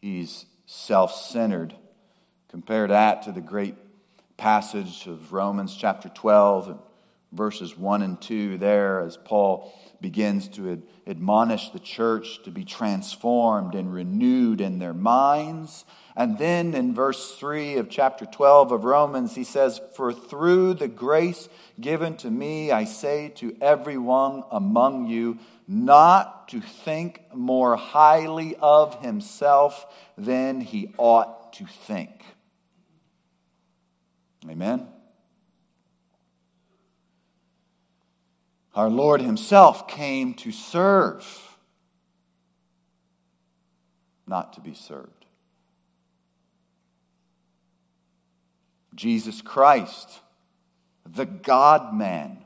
He's 0.01 0.47
self 0.67 1.13
centered. 1.13 1.75
Compare 2.49 2.89
that 2.89 3.23
to 3.23 3.33
the 3.33 3.41
great 3.41 3.75
passage 4.37 5.07
of 5.07 5.33
Romans 5.33 5.77
chapter 5.77 6.09
12 6.09 6.79
verses 7.33 7.77
1 7.77 8.03
and 8.03 8.21
2 8.21 8.59
there 8.59 9.01
as 9.01 9.17
Paul 9.17 9.73
begins 10.01 10.49
to 10.49 10.73
ad- 10.73 10.83
admonish 11.07 11.71
the 11.71 11.79
church 11.79 12.43
to 12.45 12.51
be 12.51 12.65
transformed 12.65 13.75
and 13.75 13.93
renewed 13.93 14.61
in 14.61 14.79
their 14.79 14.95
minds. 14.95 15.85
And 16.17 16.39
then 16.39 16.75
in 16.75 16.95
verse 16.95 17.37
3 17.37 17.77
of 17.77 17.91
chapter 17.91 18.25
12 18.25 18.73
of 18.73 18.85
Romans, 18.85 19.35
he 19.35 19.45
says, 19.45 19.81
For 19.95 20.13
through 20.13 20.75
the 20.75 20.89
grace 20.89 21.49
given 21.81 22.17
to 22.19 22.31
me, 22.31 22.73
I 22.73 22.85
say 22.85 23.29
to 23.37 23.57
everyone 23.61 24.43
among 24.51 25.07
you, 25.07 25.39
not 25.67 26.49
to 26.49 26.63
think 26.63 27.23
more 27.35 27.77
highly 27.77 28.57
of 28.57 29.03
himself 29.03 29.87
than 30.17 30.63
he 30.63 30.95
ought 30.97 31.53
to 31.55 31.67
think. 31.67 32.25
Amen. 34.49 34.89
Our 38.79 38.89
Lord 38.89 39.21
Himself 39.21 39.89
came 39.89 40.35
to 40.35 40.53
serve, 40.53 41.27
not 44.25 44.53
to 44.53 44.61
be 44.61 44.73
served. 44.73 45.27
Jesus 48.95 49.43
Christ, 49.43 50.21
the 51.05 51.27
God 51.27 51.93
man, 51.93 52.45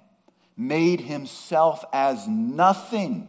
made 0.57 1.03
Himself 1.03 1.85
as 1.93 2.27
nothing 2.27 3.29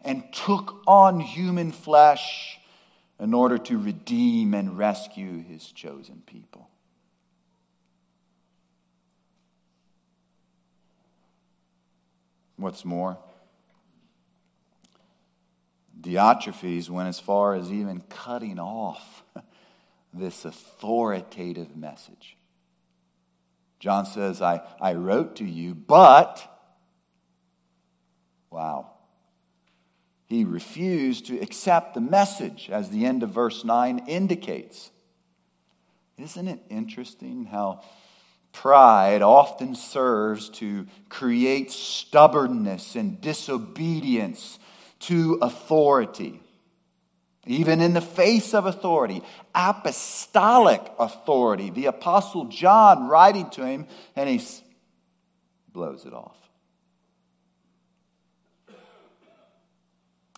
and 0.00 0.24
took 0.32 0.80
on 0.86 1.20
human 1.20 1.72
flesh 1.72 2.58
in 3.20 3.34
order 3.34 3.58
to 3.58 3.76
redeem 3.76 4.54
and 4.54 4.78
rescue 4.78 5.44
His 5.44 5.70
chosen 5.70 6.22
people. 6.24 6.70
What's 12.62 12.84
more, 12.84 13.18
Diotrephes 16.00 16.88
went 16.88 17.08
as 17.08 17.18
far 17.18 17.54
as 17.56 17.72
even 17.72 18.02
cutting 18.02 18.60
off 18.60 19.24
this 20.14 20.44
authoritative 20.44 21.76
message. 21.76 22.36
John 23.80 24.06
says, 24.06 24.40
I, 24.40 24.60
I 24.80 24.94
wrote 24.94 25.34
to 25.36 25.44
you, 25.44 25.74
but, 25.74 26.40
wow, 28.48 28.92
he 30.26 30.44
refused 30.44 31.26
to 31.26 31.40
accept 31.40 31.94
the 31.94 32.00
message, 32.00 32.70
as 32.70 32.90
the 32.90 33.04
end 33.06 33.24
of 33.24 33.30
verse 33.30 33.64
9 33.64 34.04
indicates. 34.06 34.92
Isn't 36.16 36.46
it 36.46 36.60
interesting 36.70 37.46
how 37.46 37.82
Pride 38.52 39.22
often 39.22 39.74
serves 39.74 40.48
to 40.50 40.86
create 41.08 41.70
stubbornness 41.70 42.94
and 42.94 43.20
disobedience 43.20 44.58
to 45.00 45.38
authority. 45.42 46.40
Even 47.46 47.80
in 47.80 47.92
the 47.92 48.00
face 48.00 48.54
of 48.54 48.66
authority, 48.66 49.22
apostolic 49.54 50.80
authority. 50.98 51.70
The 51.70 51.86
Apostle 51.86 52.44
John 52.44 53.08
writing 53.08 53.50
to 53.50 53.66
him, 53.66 53.86
and 54.14 54.28
he 54.28 54.40
blows 55.72 56.04
it 56.04 56.12
off. 56.12 56.36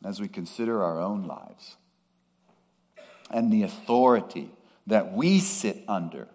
As 0.02 0.20
we 0.20 0.28
consider 0.28 0.82
our 0.82 1.00
own 1.00 1.24
lives 1.24 1.76
and 3.30 3.52
the 3.52 3.62
authority 3.64 4.50
that 4.86 5.12
we 5.12 5.40
sit 5.40 5.82
under, 5.88 6.28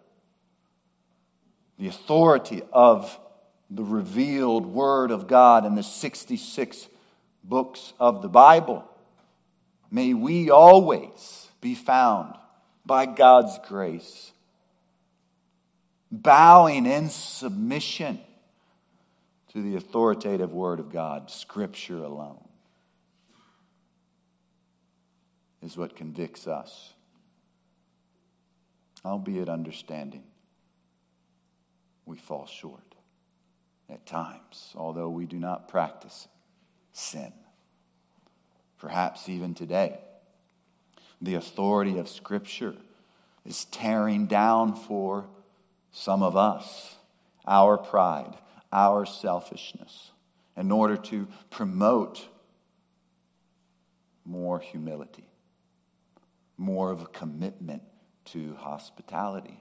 the 1.80 1.88
authority 1.88 2.62
of 2.74 3.18
the 3.70 3.84
revealed 3.84 4.66
Word 4.66 5.12
of 5.12 5.28
God 5.28 5.66
in 5.66 5.76
the 5.76 5.84
66 5.84 6.90
books 7.44 7.94
of 8.00 8.22
the 8.22 8.28
Bible. 8.28 8.84
May 9.90 10.14
we 10.14 10.50
always 10.50 11.48
be 11.62 11.76
found 11.76 12.36
by 12.86 13.06
God's 13.06 13.58
grace, 13.66 14.34
bowing 16.12 16.86
in 16.86 17.10
submission 17.10 18.20
to 19.54 19.62
the 19.62 19.78
authoritative 19.78 20.52
Word 20.52 20.82
of 20.82 20.92
God, 20.92 21.32
Scripture 21.32 22.04
alone, 22.04 22.44
is 25.64 25.78
what 25.78 25.96
convicts 25.96 26.46
us, 26.46 26.94
albeit 29.06 29.48
understanding 29.48 30.24
we 32.10 32.18
fall 32.18 32.48
short 32.48 32.96
at 33.88 34.04
times, 34.08 34.74
although 34.76 35.10
we 35.10 35.28
do 35.28 35.38
not 35.38 35.68
practice 35.68 36.28
sin. 36.92 37.32
Perhaps 38.80 39.30
even 39.30 39.54
today, 39.54 40.00
the 41.22 41.36
authority 41.36 42.00
of 42.00 42.10
Scripture 42.10 42.76
is 43.46 43.66
tearing 43.66 44.26
down 44.26 44.74
for 44.74 45.28
some 45.92 46.24
of 46.24 46.36
us 46.36 46.96
our 47.46 47.78
pride, 47.78 48.34
our 48.74 49.06
selfishness, 49.06 50.10
in 50.58 50.72
order 50.72 50.98
to 50.98 51.28
promote 51.52 52.28
more 54.26 54.60
humility, 54.60 55.30
more 56.58 56.92
of 56.92 57.04
a 57.04 57.08
commitment 57.08 57.84
to 58.26 58.56
hospitality. 58.56 59.60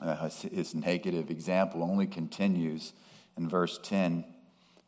Uh, 0.00 0.28
his 0.28 0.74
negative 0.74 1.30
example 1.30 1.82
only 1.82 2.06
continues 2.06 2.92
in 3.36 3.48
verse 3.48 3.78
10. 3.82 4.24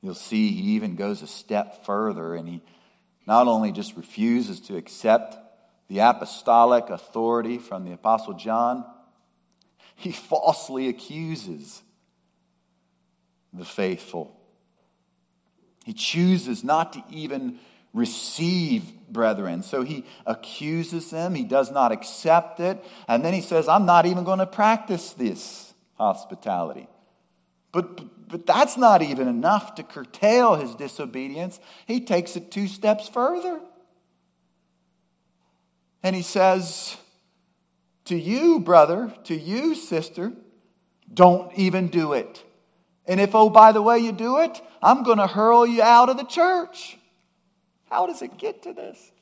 You'll 0.00 0.14
see 0.14 0.52
he 0.52 0.72
even 0.72 0.96
goes 0.96 1.22
a 1.22 1.26
step 1.26 1.84
further 1.84 2.34
and 2.34 2.48
he 2.48 2.62
not 3.26 3.46
only 3.46 3.72
just 3.72 3.96
refuses 3.96 4.60
to 4.62 4.76
accept 4.76 5.36
the 5.88 6.00
apostolic 6.00 6.90
authority 6.90 7.58
from 7.58 7.84
the 7.84 7.92
Apostle 7.92 8.34
John, 8.34 8.84
he 9.94 10.10
falsely 10.10 10.88
accuses 10.88 11.82
the 13.52 13.64
faithful. 13.64 14.36
He 15.84 15.92
chooses 15.92 16.64
not 16.64 16.94
to 16.94 17.04
even 17.10 17.58
receive 17.92 18.84
brethren. 19.08 19.62
So 19.62 19.82
he 19.82 20.04
accuses 20.26 21.10
them, 21.10 21.34
he 21.34 21.44
does 21.44 21.70
not 21.70 21.92
accept 21.92 22.60
it, 22.60 22.82
and 23.06 23.24
then 23.24 23.34
he 23.34 23.40
says, 23.40 23.68
I'm 23.68 23.86
not 23.86 24.06
even 24.06 24.24
going 24.24 24.38
to 24.38 24.46
practice 24.46 25.12
this 25.12 25.74
hospitality. 25.94 26.88
But, 27.72 28.28
but 28.28 28.46
that's 28.46 28.76
not 28.76 29.02
even 29.02 29.28
enough 29.28 29.74
to 29.76 29.82
curtail 29.82 30.56
his 30.56 30.74
disobedience. 30.74 31.58
He 31.86 32.00
takes 32.00 32.36
it 32.36 32.50
two 32.50 32.68
steps 32.68 33.08
further. 33.08 33.60
And 36.02 36.14
he 36.16 36.22
says, 36.22 36.96
To 38.06 38.16
you, 38.16 38.60
brother, 38.60 39.12
to 39.24 39.34
you, 39.34 39.74
sister, 39.74 40.32
don't 41.12 41.56
even 41.56 41.88
do 41.88 42.12
it. 42.12 42.42
And 43.06 43.20
if, 43.20 43.34
oh, 43.34 43.50
by 43.50 43.72
the 43.72 43.82
way, 43.82 43.98
you 43.98 44.12
do 44.12 44.40
it, 44.40 44.60
I'm 44.82 45.02
going 45.02 45.18
to 45.18 45.26
hurl 45.26 45.66
you 45.66 45.82
out 45.82 46.08
of 46.08 46.16
the 46.16 46.24
church. 46.24 46.98
How 47.92 48.06
does 48.06 48.22
it 48.22 48.38
get 48.38 48.62
to 48.62 48.72
this? 48.72 49.12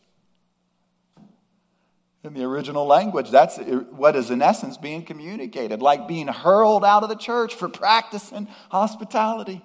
In 2.23 2.35
the 2.35 2.45
original 2.45 2.87
language, 2.87 3.29
that's 3.29 3.59
what 3.91 4.15
is 4.15 4.31
in 4.31 4.41
essence 4.41 4.77
being 4.77 5.03
communicated, 5.03 5.83
like 5.83 6.07
being 6.07 6.29
hurled 6.29 6.85
out 6.85 7.03
of 7.03 7.09
the 7.09 7.17
church 7.17 7.53
for 7.53 7.69
practicing 7.69 8.47
hospitality. 8.71 9.61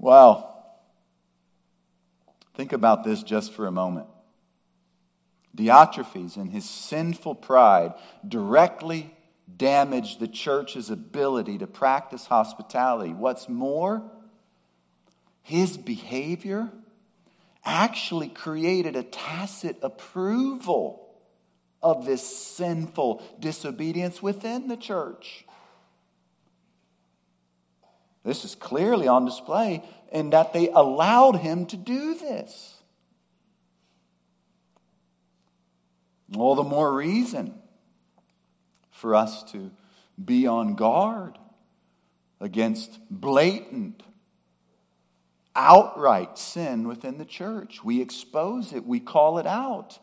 Wow. 0.00 0.64
Think 2.54 2.72
about 2.72 3.04
this 3.04 3.22
just 3.22 3.52
for 3.52 3.68
a 3.68 3.72
moment. 3.72 4.08
Diotrephes, 5.56 6.36
in 6.36 6.48
his 6.48 6.68
sinful 6.68 7.36
pride, 7.36 7.94
directly 8.26 9.14
damaged 9.56 10.18
the 10.18 10.26
church's 10.26 10.90
ability 10.90 11.58
to 11.58 11.68
practice 11.68 12.26
hospitality. 12.26 13.12
What's 13.12 13.48
more, 13.48 14.10
his 15.42 15.76
behavior 15.76 16.70
actually 17.64 18.28
created 18.28 18.96
a 18.96 19.02
tacit 19.02 19.78
approval 19.82 20.98
of 21.82 22.06
this 22.06 22.22
sinful 22.22 23.22
disobedience 23.38 24.22
within 24.22 24.68
the 24.68 24.76
church. 24.76 25.44
This 28.24 28.44
is 28.44 28.54
clearly 28.54 29.08
on 29.08 29.24
display 29.24 29.82
in 30.12 30.30
that 30.30 30.52
they 30.52 30.68
allowed 30.68 31.36
him 31.36 31.66
to 31.66 31.76
do 31.76 32.14
this. 32.14 32.76
All 36.36 36.54
the 36.54 36.62
more 36.62 36.92
reason 36.92 37.54
for 38.90 39.14
us 39.14 39.42
to 39.52 39.70
be 40.22 40.46
on 40.46 40.76
guard 40.76 41.36
against 42.40 42.98
blatant, 43.10 44.02
outright 45.54 46.38
sin 46.38 46.88
within 46.88 47.18
the 47.18 47.24
church. 47.24 47.84
We 47.84 48.00
expose 48.00 48.72
it, 48.72 48.86
we 48.86 49.00
call 49.00 49.38
it 49.38 49.46
out. 49.46 49.98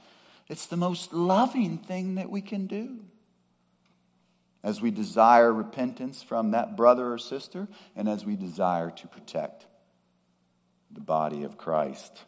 It's 0.47 0.65
the 0.65 0.77
most 0.77 1.13
loving 1.13 1.77
thing 1.77 2.15
that 2.15 2.29
we 2.29 2.41
can 2.41 2.67
do. 2.67 2.99
As 4.63 4.81
we 4.81 4.91
desire 4.91 5.53
repentance 5.53 6.21
from 6.21 6.51
that 6.51 6.75
brother 6.75 7.13
or 7.13 7.17
sister, 7.17 7.67
and 7.95 8.09
as 8.09 8.25
we 8.25 8.35
desire 8.35 8.91
to 8.91 9.07
protect 9.07 9.67
the 10.91 11.01
body 11.01 11.43
of 11.43 11.57
Christ. 11.57 12.23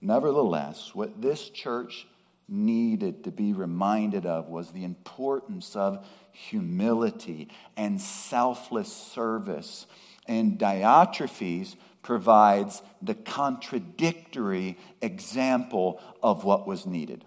Nevertheless, 0.00 0.94
what 0.94 1.20
this 1.20 1.50
church 1.50 2.06
needed 2.48 3.24
to 3.24 3.30
be 3.30 3.52
reminded 3.52 4.24
of 4.24 4.48
was 4.48 4.70
the 4.70 4.84
importance 4.84 5.76
of 5.76 6.06
humility 6.32 7.48
and 7.76 8.00
selfless 8.00 8.92
service. 8.92 9.86
And 10.26 10.58
Diotrephes 10.58 11.76
provides 12.08 12.80
the 13.02 13.14
contradictory 13.14 14.78
example 15.02 16.00
of 16.22 16.42
what 16.42 16.66
was 16.66 16.86
needed. 16.86 17.22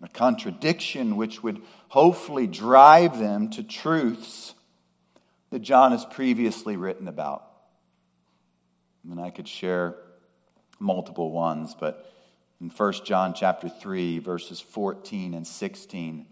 A 0.00 0.06
contradiction 0.06 1.16
which 1.16 1.42
would 1.42 1.60
hopefully 1.88 2.46
drive 2.46 3.18
them 3.18 3.50
to 3.50 3.64
truths 3.64 4.54
that 5.50 5.58
John 5.58 5.90
has 5.90 6.04
previously 6.04 6.76
written 6.76 7.08
about. 7.08 7.44
And 9.10 9.20
I 9.20 9.30
could 9.30 9.48
share 9.48 9.96
multiple 10.78 11.32
ones, 11.32 11.74
but 11.80 12.08
in 12.60 12.70
1 12.70 12.92
John 13.04 13.34
chapter 13.34 13.68
3 13.68 14.20
verses 14.20 14.60
14 14.60 15.34
and 15.34 15.44
16 15.44 16.26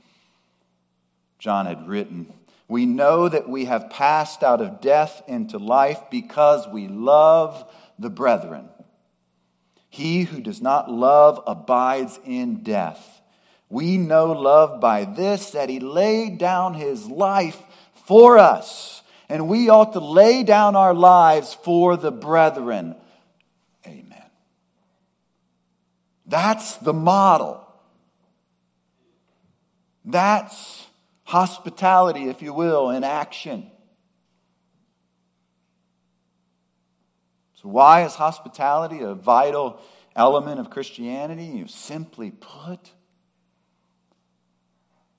John 1.40 1.66
had 1.66 1.88
written 1.88 2.32
we 2.68 2.84
know 2.84 3.28
that 3.28 3.48
we 3.48 3.66
have 3.66 3.90
passed 3.90 4.42
out 4.42 4.60
of 4.60 4.80
death 4.80 5.22
into 5.28 5.58
life 5.58 6.00
because 6.10 6.66
we 6.68 6.88
love 6.88 7.70
the 7.98 8.10
brethren 8.10 8.68
he 9.88 10.24
who 10.24 10.40
does 10.40 10.60
not 10.60 10.90
love 10.90 11.42
abides 11.46 12.18
in 12.24 12.62
death 12.62 13.20
we 13.68 13.96
know 13.96 14.32
love 14.32 14.80
by 14.80 15.04
this 15.04 15.50
that 15.50 15.68
he 15.68 15.80
laid 15.80 16.38
down 16.38 16.74
his 16.74 17.06
life 17.06 17.60
for 18.06 18.38
us 18.38 19.02
and 19.28 19.48
we 19.48 19.68
ought 19.68 19.92
to 19.92 20.00
lay 20.00 20.42
down 20.42 20.76
our 20.76 20.94
lives 20.94 21.54
for 21.62 21.96
the 21.96 22.12
brethren 22.12 22.94
Amen. 23.86 24.22
That's 26.26 26.76
the 26.78 26.92
model. 26.92 27.62
That's 30.04 30.85
hospitality, 31.26 32.28
if 32.28 32.40
you 32.40 32.54
will, 32.54 32.90
in 32.90 33.04
action. 33.04 33.70
So, 37.54 37.68
why 37.68 38.04
is 38.04 38.14
hospitality 38.14 39.00
a 39.00 39.14
vital 39.14 39.80
element 40.14 40.60
of 40.60 40.70
Christianity? 40.70 41.44
You 41.44 41.66
simply 41.66 42.30
put, 42.30 42.92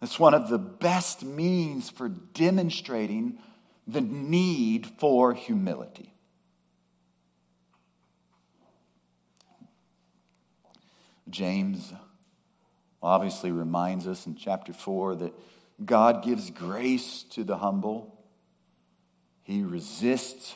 it's 0.02 0.18
one 0.18 0.34
of 0.34 0.50
the 0.50 0.58
best 0.58 1.24
means 1.24 1.90
for 1.90 2.08
demonstrating 2.08 3.40
the 3.86 4.02
need 4.02 4.88
for 4.88 5.34
humility. 5.34 6.14
James 11.30 11.92
obviously 13.04 13.52
reminds 13.52 14.08
us 14.08 14.26
in 14.26 14.36
chapter 14.36 14.72
4 14.72 15.16
that 15.16 15.34
God 15.84 16.24
gives 16.24 16.50
grace 16.50 17.24
to 17.32 17.44
the 17.44 17.58
humble, 17.58 18.18
He 19.44 19.64
resists 19.64 20.56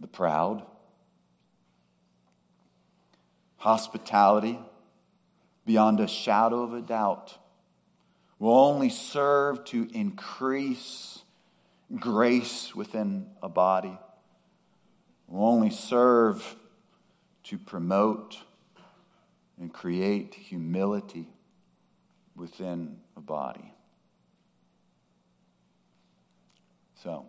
the 0.00 0.06
proud. 0.06 0.64
Hospitality, 3.56 4.58
beyond 5.66 5.98
a 5.98 6.06
shadow 6.06 6.62
of 6.62 6.72
a 6.74 6.80
doubt, 6.80 7.36
will 8.38 8.56
only 8.56 8.88
serve 8.88 9.64
to 9.64 9.88
increase 9.92 11.24
grace 11.96 12.74
within 12.74 13.26
a 13.42 13.48
body, 13.48 13.98
will 15.26 15.44
only 15.44 15.70
serve 15.70 16.56
to 17.42 17.58
promote 17.58 18.38
and 19.58 19.72
create 19.72 20.34
humility 20.34 21.28
within 22.36 22.98
a 23.16 23.20
body. 23.20 23.74
So, 27.02 27.26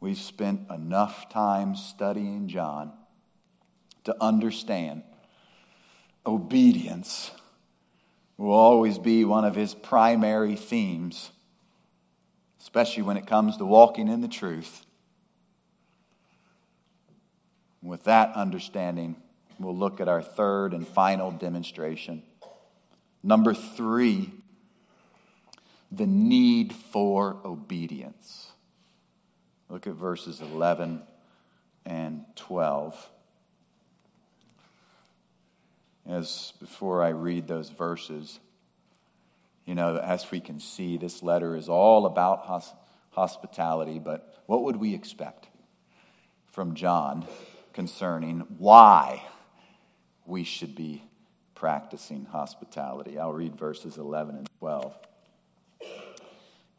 we've 0.00 0.18
spent 0.18 0.70
enough 0.70 1.28
time 1.28 1.76
studying 1.76 2.48
John 2.48 2.92
to 4.04 4.16
understand 4.20 5.02
obedience 6.24 7.30
will 8.36 8.52
always 8.52 8.98
be 8.98 9.24
one 9.24 9.44
of 9.44 9.54
his 9.54 9.74
primary 9.74 10.56
themes, 10.56 11.30
especially 12.60 13.02
when 13.02 13.16
it 13.16 13.26
comes 13.26 13.56
to 13.56 13.64
walking 13.64 14.08
in 14.08 14.20
the 14.20 14.28
truth. 14.28 14.84
With 17.82 18.04
that 18.04 18.34
understanding, 18.34 19.16
We'll 19.62 19.76
look 19.76 20.00
at 20.00 20.08
our 20.08 20.22
third 20.22 20.74
and 20.74 20.86
final 20.86 21.30
demonstration. 21.30 22.22
Number 23.22 23.54
three, 23.54 24.32
the 25.90 26.06
need 26.06 26.72
for 26.72 27.38
obedience. 27.44 28.51
Look 29.72 29.86
at 29.86 29.94
verses 29.94 30.42
11 30.42 31.00
and 31.86 32.26
12. 32.36 33.08
As 36.06 36.52
before 36.60 37.02
I 37.02 37.08
read 37.08 37.48
those 37.48 37.70
verses, 37.70 38.38
you 39.64 39.74
know, 39.74 39.96
as 39.96 40.30
we 40.30 40.40
can 40.40 40.60
see, 40.60 40.98
this 40.98 41.22
letter 41.22 41.56
is 41.56 41.70
all 41.70 42.04
about 42.04 42.40
hos- 42.40 42.74
hospitality, 43.12 43.98
but 43.98 44.42
what 44.44 44.62
would 44.62 44.76
we 44.76 44.94
expect 44.94 45.48
from 46.50 46.74
John 46.74 47.26
concerning 47.72 48.40
why 48.58 49.22
we 50.26 50.44
should 50.44 50.74
be 50.74 51.02
practicing 51.54 52.26
hospitality. 52.26 53.18
I'll 53.18 53.32
read 53.32 53.56
verses 53.56 53.96
11 53.96 54.36
and 54.36 54.50
12. 54.58 54.94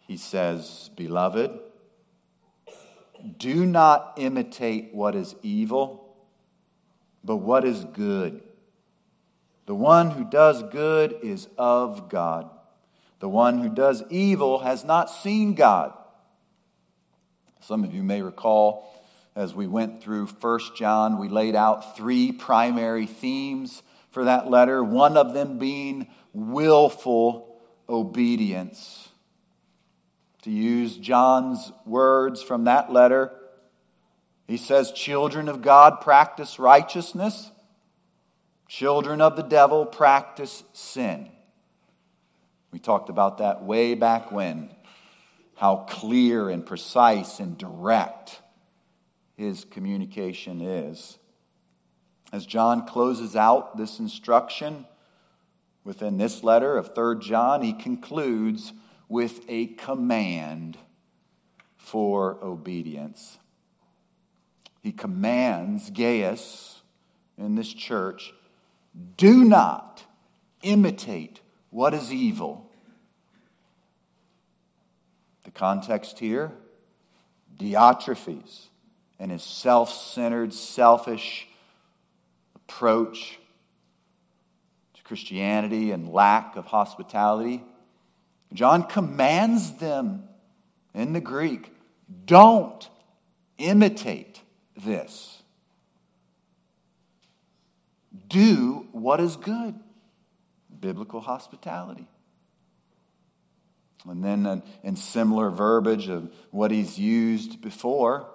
He 0.01 0.17
says, 0.17 0.91
Beloved, 0.95 1.59
do 3.37 3.65
not 3.65 4.13
imitate 4.17 4.93
what 4.93 5.15
is 5.15 5.35
evil, 5.41 6.15
but 7.23 7.37
what 7.37 7.65
is 7.65 7.83
good. 7.85 8.41
The 9.65 9.75
one 9.75 10.11
who 10.11 10.25
does 10.25 10.61
good 10.63 11.15
is 11.23 11.47
of 11.57 12.09
God. 12.09 12.49
The 13.19 13.29
one 13.29 13.59
who 13.59 13.69
does 13.69 14.03
evil 14.09 14.59
has 14.59 14.83
not 14.83 15.09
seen 15.09 15.53
God. 15.53 15.93
Some 17.61 17.85
of 17.85 17.93
you 17.93 18.03
may 18.03 18.21
recall 18.21 18.89
as 19.35 19.55
we 19.55 19.67
went 19.67 20.03
through 20.03 20.27
First 20.27 20.75
John, 20.75 21.17
we 21.17 21.29
laid 21.29 21.55
out 21.55 21.95
three 21.95 22.31
primary 22.31 23.07
themes 23.07 23.81
for 24.11 24.25
that 24.25 24.49
letter, 24.49 24.83
one 24.83 25.17
of 25.17 25.33
them 25.33 25.57
being 25.57 26.07
willful 26.33 27.61
obedience. 27.89 29.09
To 30.43 30.51
use 30.51 30.97
John's 30.97 31.71
words 31.85 32.43
from 32.43 32.65
that 32.65 32.91
letter, 32.91 33.31
he 34.45 34.57
says, 34.57 34.91
Children 34.91 35.47
of 35.47 35.61
God 35.61 36.01
practice 36.01 36.59
righteousness, 36.59 37.51
children 38.67 39.21
of 39.21 39.37
the 39.37 39.43
devil 39.43 39.85
practice 39.85 40.63
sin. 40.73 41.29
We 42.71 42.79
talked 42.79 43.09
about 43.09 43.37
that 43.37 43.63
way 43.63 43.95
back 43.95 44.33
when, 44.33 44.69
how 45.55 45.85
clear 45.87 46.49
and 46.49 46.65
precise 46.65 47.39
and 47.39 47.57
direct 47.57 48.41
his 49.37 49.63
communication 49.63 50.59
is. 50.59 51.19
As 52.33 52.45
John 52.45 52.85
closes 52.85 53.37
out 53.37 53.77
this 53.77 53.97
instruction 53.97 54.87
within 55.85 56.17
this 56.17 56.43
letter 56.43 56.75
of 56.75 56.93
3 56.93 57.19
John, 57.19 57.61
he 57.61 57.71
concludes 57.71 58.73
with 59.13 59.41
a 59.47 59.67
command 59.67 60.75
for 61.77 62.43
obedience. 62.43 63.37
He 64.81 64.91
commands 64.91 65.91
Gaius 65.91 66.81
in 67.37 67.53
this 67.53 67.71
church 67.71 68.33
do 69.15 69.43
not 69.43 70.03
imitate 70.63 71.41
what 71.69 71.93
is 71.93 72.11
evil. 72.11 72.71
The 75.43 75.51
context 75.51 76.17
here 76.17 76.51
Diotrephes 77.55 78.69
and 79.19 79.29
his 79.29 79.43
self 79.43 79.93
centered, 79.93 80.55
selfish 80.55 81.47
approach 82.55 83.37
to 84.95 85.03
Christianity 85.03 85.91
and 85.91 86.09
lack 86.09 86.55
of 86.55 86.65
hospitality. 86.65 87.63
John 88.53 88.83
commands 88.83 89.73
them 89.73 90.23
in 90.93 91.13
the 91.13 91.21
Greek 91.21 91.71
don't 92.25 92.89
imitate 93.57 94.41
this. 94.75 95.41
Do 98.27 98.87
what 98.91 99.19
is 99.19 99.35
good 99.35 99.75
biblical 100.79 101.21
hospitality. 101.21 102.07
And 104.05 104.21
then, 104.21 104.45
uh, 104.45 104.61
in 104.83 104.97
similar 104.97 105.49
verbiage 105.49 106.09
of 106.09 106.29
what 106.51 106.71
he's 106.71 106.99
used 106.99 107.61
before, 107.61 108.29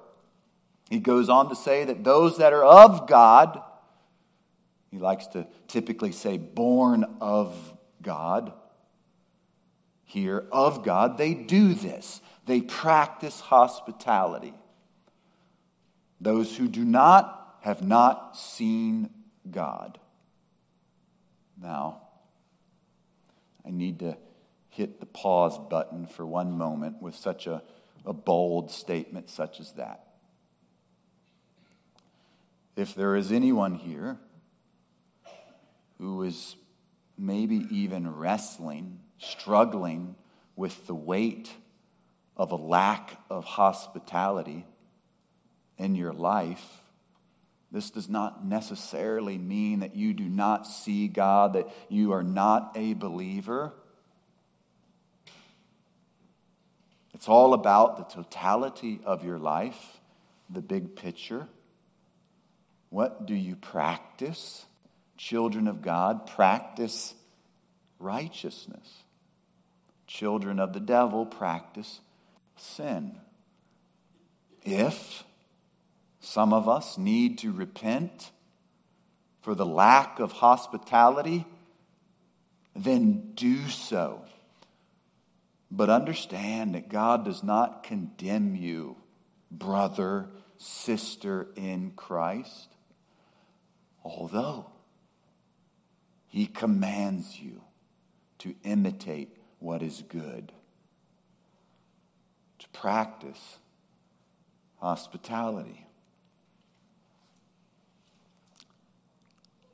he 0.89 0.99
goes 0.99 1.29
on 1.29 1.51
to 1.51 1.55
say 1.55 1.85
that 1.85 2.05
those 2.05 2.39
that 2.39 2.55
are 2.55 2.64
of 2.64 3.07
God, 3.07 3.61
he 4.91 4.99
likes 4.99 5.27
to 5.29 5.47
typically 5.66 6.12
say 6.12 6.39
born 6.39 7.05
of 7.21 7.55
God, 8.01 8.55
here, 10.09 10.47
of 10.51 10.85
God, 10.85 11.19
they 11.19 11.35
do 11.35 11.75
this. 11.75 12.23
They 12.47 12.63
practice 12.63 13.41
hospitality. 13.41 14.55
Those 16.19 16.57
who 16.57 16.67
do 16.67 16.83
not 16.83 17.59
have 17.61 17.83
not 17.83 18.35
seen 18.35 19.11
God. 19.51 19.99
Now, 21.61 22.01
I 23.67 23.71
need 23.71 23.99
to 23.99 24.17
hit 24.71 24.99
the 24.99 25.07
pause 25.07 25.59
button 25.59 26.07
for 26.07 26.25
one 26.25 26.53
moment 26.53 27.03
with 27.03 27.15
such 27.15 27.47
a, 27.47 27.63
a 28.07 28.15
bold 28.15 28.71
statement 28.71 29.29
such 29.29 29.61
as 29.61 29.73
that. 29.73 30.07
If 32.77 32.95
there 32.95 33.15
is 33.15 33.31
anyone 33.31 33.75
here 33.75 34.19
who 35.99 36.23
is 36.23 36.57
maybe 37.19 37.67
even 37.71 38.11
wrestling, 38.17 39.01
struggling 39.19 40.14
with 40.57 40.87
the 40.87 40.95
weight 40.95 41.53
of 42.37 42.53
a 42.53 42.57
lack 42.57 43.21
of 43.29 43.45
hospitality 43.45 44.64
in 45.77 45.95
your 45.95 46.12
life, 46.12 46.81
this 47.71 47.91
does 47.91 48.09
not 48.09 48.45
necessarily 48.45 49.37
mean 49.37 49.81
that 49.81 49.95
you 49.95 50.14
do 50.14 50.25
not 50.25 50.66
see 50.66 51.07
God, 51.07 51.53
that 51.53 51.69
you 51.89 52.12
are 52.12 52.23
not 52.23 52.73
a 52.77 52.95
believer. 52.95 53.73
It's 57.12 57.29
all 57.29 57.53
about 57.53 57.99
the 57.99 58.05
totality 58.05 59.01
of 59.05 59.25
your 59.25 59.39
life, 59.39 60.01
the 60.49 60.62
big 60.62 60.97
picture. 60.97 61.47
What 62.91 63.27
do 63.27 63.35
you 63.35 63.57
practice? 63.57 64.64
Children 65.19 65.69
of 65.69 65.83
God, 65.83 66.27
practice 66.27 67.14
righteousness. 67.99 69.03
Children 70.09 70.59
of 70.59 70.73
the 70.73 70.81
devil, 70.81 71.27
practice 71.27 72.01
sin. 72.57 73.21
If 74.63 75.23
some 76.19 76.53
of 76.53 76.69
us 76.69 76.99
need 76.99 77.39
to 77.39 77.53
repent 77.53 78.33
for 79.43 79.55
the 79.55 79.67
lack 79.67 80.19
of 80.19 80.33
hospitality, 80.33 81.47
then 82.75 83.33
do 83.35 83.69
so. 83.69 84.23
But 85.71 85.91
understand 85.91 86.75
that 86.75 86.89
God 86.89 87.25
does 87.25 87.43
not 87.43 87.83
condemn 87.83 88.57
you, 88.57 88.97
brother, 89.51 90.31
sister 90.57 91.49
in 91.55 91.93
Christ, 91.95 92.69
although 94.03 94.71
He 96.29 96.47
commands 96.47 97.39
you 97.39 97.61
to 98.39 98.55
imitate 98.65 99.38
what 99.59 99.83
is 99.83 100.03
good, 100.09 100.53
to 102.59 102.69
practice 102.71 103.59
hospitality. 104.81 105.87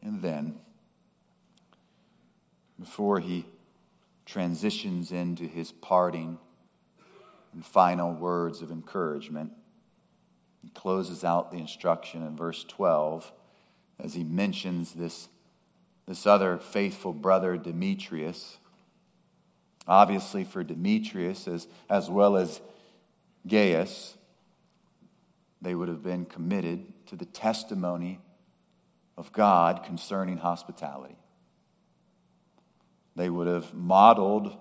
And 0.02 0.20
then, 0.20 0.56
before 2.78 3.20
he 3.20 3.46
transitions 4.26 5.12
into 5.12 5.44
his 5.44 5.72
parting 5.72 6.38
and 7.52 7.64
final 7.64 8.12
words 8.12 8.62
of 8.62 8.70
encouragement, 8.70 9.52
he 10.62 10.70
closes 10.70 11.24
out 11.24 11.50
the 11.50 11.58
instruction 11.58 12.26
in 12.26 12.36
verse 12.36 12.64
12 12.64 13.32
as 14.00 14.14
he 14.14 14.24
mentions 14.24 14.92
this, 14.94 15.28
this 16.06 16.26
other 16.26 16.58
faithful 16.58 17.12
brother, 17.12 17.56
Demetrius. 17.56 18.58
Obviously, 19.86 20.44
for 20.44 20.64
Demetrius, 20.64 21.46
as, 21.46 21.66
as 21.90 22.08
well 22.08 22.36
as 22.36 22.60
Gaius, 23.46 24.16
they 25.60 25.74
would 25.74 25.88
have 25.88 26.02
been 26.02 26.24
committed 26.24 27.06
to 27.06 27.16
the 27.16 27.24
testimony 27.26 28.20
of 29.16 29.32
God 29.32 29.84
concerning 29.84 30.38
hospitality. 30.38 31.16
They 33.16 33.28
would 33.30 33.46
have 33.46 33.72
modeled 33.74 34.56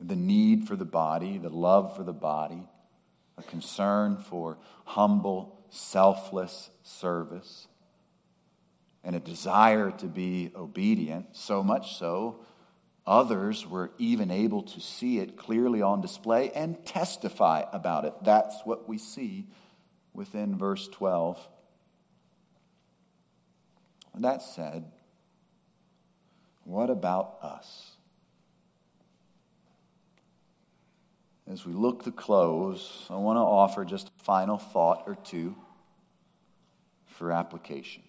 the 0.00 0.16
need 0.16 0.66
for 0.66 0.74
the 0.74 0.84
body, 0.84 1.38
the 1.38 1.48
love 1.48 1.94
for 1.96 2.02
the 2.02 2.12
body, 2.12 2.66
a 3.38 3.42
concern 3.42 4.16
for 4.16 4.58
humble, 4.84 5.64
selfless 5.70 6.70
service, 6.82 7.68
and 9.04 9.14
a 9.14 9.20
desire 9.20 9.90
to 9.90 10.06
be 10.06 10.50
obedient, 10.56 11.26
so 11.32 11.62
much 11.62 11.96
so, 11.96 12.40
others 13.06 13.66
were 13.66 13.90
even 13.98 14.30
able 14.30 14.62
to 14.62 14.80
see 14.80 15.18
it 15.18 15.36
clearly 15.36 15.82
on 15.82 16.00
display 16.00 16.50
and 16.50 16.84
testify 16.84 17.64
about 17.72 18.04
it. 18.04 18.14
That's 18.22 18.56
what 18.64 18.88
we 18.88 18.98
see 18.98 19.46
within 20.14 20.56
verse 20.56 20.88
12 20.88 21.48
that 24.22 24.42
said, 24.42 24.84
what 26.64 26.90
about 26.90 27.38
us? 27.42 27.92
As 31.50 31.66
we 31.66 31.72
look 31.72 32.04
to 32.04 32.12
close, 32.12 33.06
I 33.10 33.16
want 33.16 33.36
to 33.36 33.40
offer 33.40 33.84
just 33.84 34.08
a 34.08 34.24
final 34.24 34.58
thought 34.58 35.04
or 35.06 35.16
two 35.16 35.56
for 37.06 37.32
application. 37.32 38.02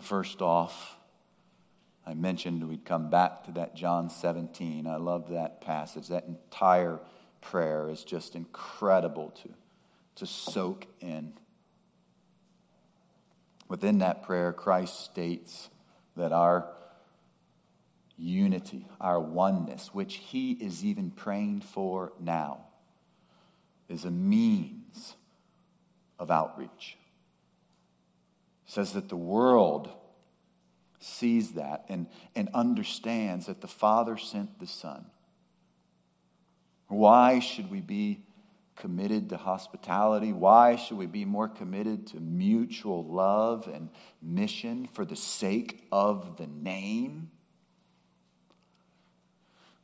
First 0.00 0.42
off, 0.42 0.96
I 2.06 2.14
mentioned 2.14 2.66
we'd 2.68 2.84
come 2.84 3.10
back 3.10 3.44
to 3.44 3.52
that 3.52 3.74
John 3.74 4.08
17. 4.10 4.86
I 4.86 4.96
love 4.96 5.30
that 5.30 5.60
passage. 5.60 6.08
That 6.08 6.26
entire 6.26 7.00
prayer 7.40 7.90
is 7.90 8.04
just 8.04 8.36
incredible 8.36 9.30
to, 9.42 9.48
to 10.16 10.26
soak 10.26 10.86
in. 11.00 11.32
Within 13.68 13.98
that 13.98 14.22
prayer, 14.22 14.52
Christ 14.52 15.00
states 15.00 15.68
that 16.16 16.32
our 16.32 16.68
unity, 18.16 18.86
our 19.00 19.20
oneness, 19.20 19.92
which 19.92 20.14
he 20.14 20.52
is 20.52 20.84
even 20.84 21.10
praying 21.10 21.60
for 21.60 22.12
now, 22.20 22.66
is 23.88 24.04
a 24.04 24.10
means 24.10 25.16
of 26.18 26.30
outreach. 26.30 26.96
Says 28.64 28.92
that 28.92 29.08
the 29.08 29.16
world 29.16 29.90
sees 30.98 31.52
that 31.52 31.84
and, 31.88 32.06
and 32.34 32.48
understands 32.54 33.46
that 33.46 33.60
the 33.60 33.68
Father 33.68 34.16
sent 34.16 34.58
the 34.58 34.66
Son. 34.66 35.06
Why 36.88 37.40
should 37.40 37.70
we 37.70 37.80
be 37.80 38.20
committed 38.76 39.30
to 39.30 39.36
hospitality? 39.36 40.32
Why 40.32 40.76
should 40.76 40.98
we 40.98 41.06
be 41.06 41.24
more 41.24 41.48
committed 41.48 42.06
to 42.08 42.20
mutual 42.20 43.04
love 43.04 43.68
and 43.72 43.88
mission 44.22 44.86
for 44.92 45.04
the 45.04 45.16
sake 45.16 45.86
of 45.90 46.36
the 46.36 46.46
name? 46.46 47.30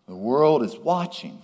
The 0.07 0.15
world 0.15 0.63
is 0.63 0.77
watching. 0.77 1.43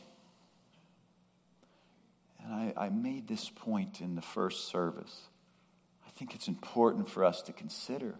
And 2.44 2.54
I, 2.54 2.86
I 2.86 2.88
made 2.90 3.26
this 3.26 3.48
point 3.48 4.00
in 4.00 4.14
the 4.14 4.22
first 4.22 4.68
service. 4.68 5.28
I 6.06 6.10
think 6.10 6.34
it's 6.34 6.48
important 6.48 7.08
for 7.08 7.24
us 7.24 7.42
to 7.42 7.52
consider. 7.52 8.14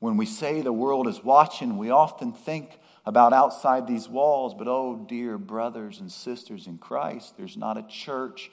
When 0.00 0.16
we 0.16 0.26
say 0.26 0.62
the 0.62 0.72
world 0.72 1.06
is 1.06 1.22
watching, 1.22 1.76
we 1.76 1.90
often 1.90 2.32
think 2.32 2.78
about 3.04 3.32
outside 3.32 3.86
these 3.86 4.08
walls, 4.08 4.54
but 4.54 4.66
oh, 4.66 5.04
dear 5.08 5.36
brothers 5.38 6.00
and 6.00 6.10
sisters 6.10 6.66
in 6.66 6.78
Christ, 6.78 7.36
there's 7.36 7.56
not 7.56 7.76
a 7.76 7.82
church 7.82 8.50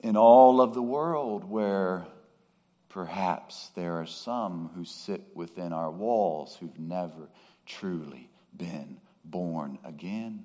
in 0.00 0.16
all 0.16 0.60
of 0.60 0.74
the 0.74 0.82
world 0.82 1.44
where 1.44 2.06
perhaps 2.90 3.70
there 3.74 3.94
are 4.00 4.06
some 4.06 4.70
who 4.74 4.84
sit 4.84 5.22
within 5.34 5.72
our 5.72 5.90
walls 5.90 6.56
who've 6.60 6.78
never 6.78 7.30
truly 7.64 8.28
been 8.54 8.98
born 9.24 9.78
again. 9.82 10.44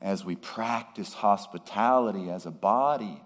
As 0.00 0.24
we 0.24 0.34
practice 0.34 1.12
hospitality 1.12 2.30
as 2.30 2.46
a 2.46 2.50
body, 2.50 3.22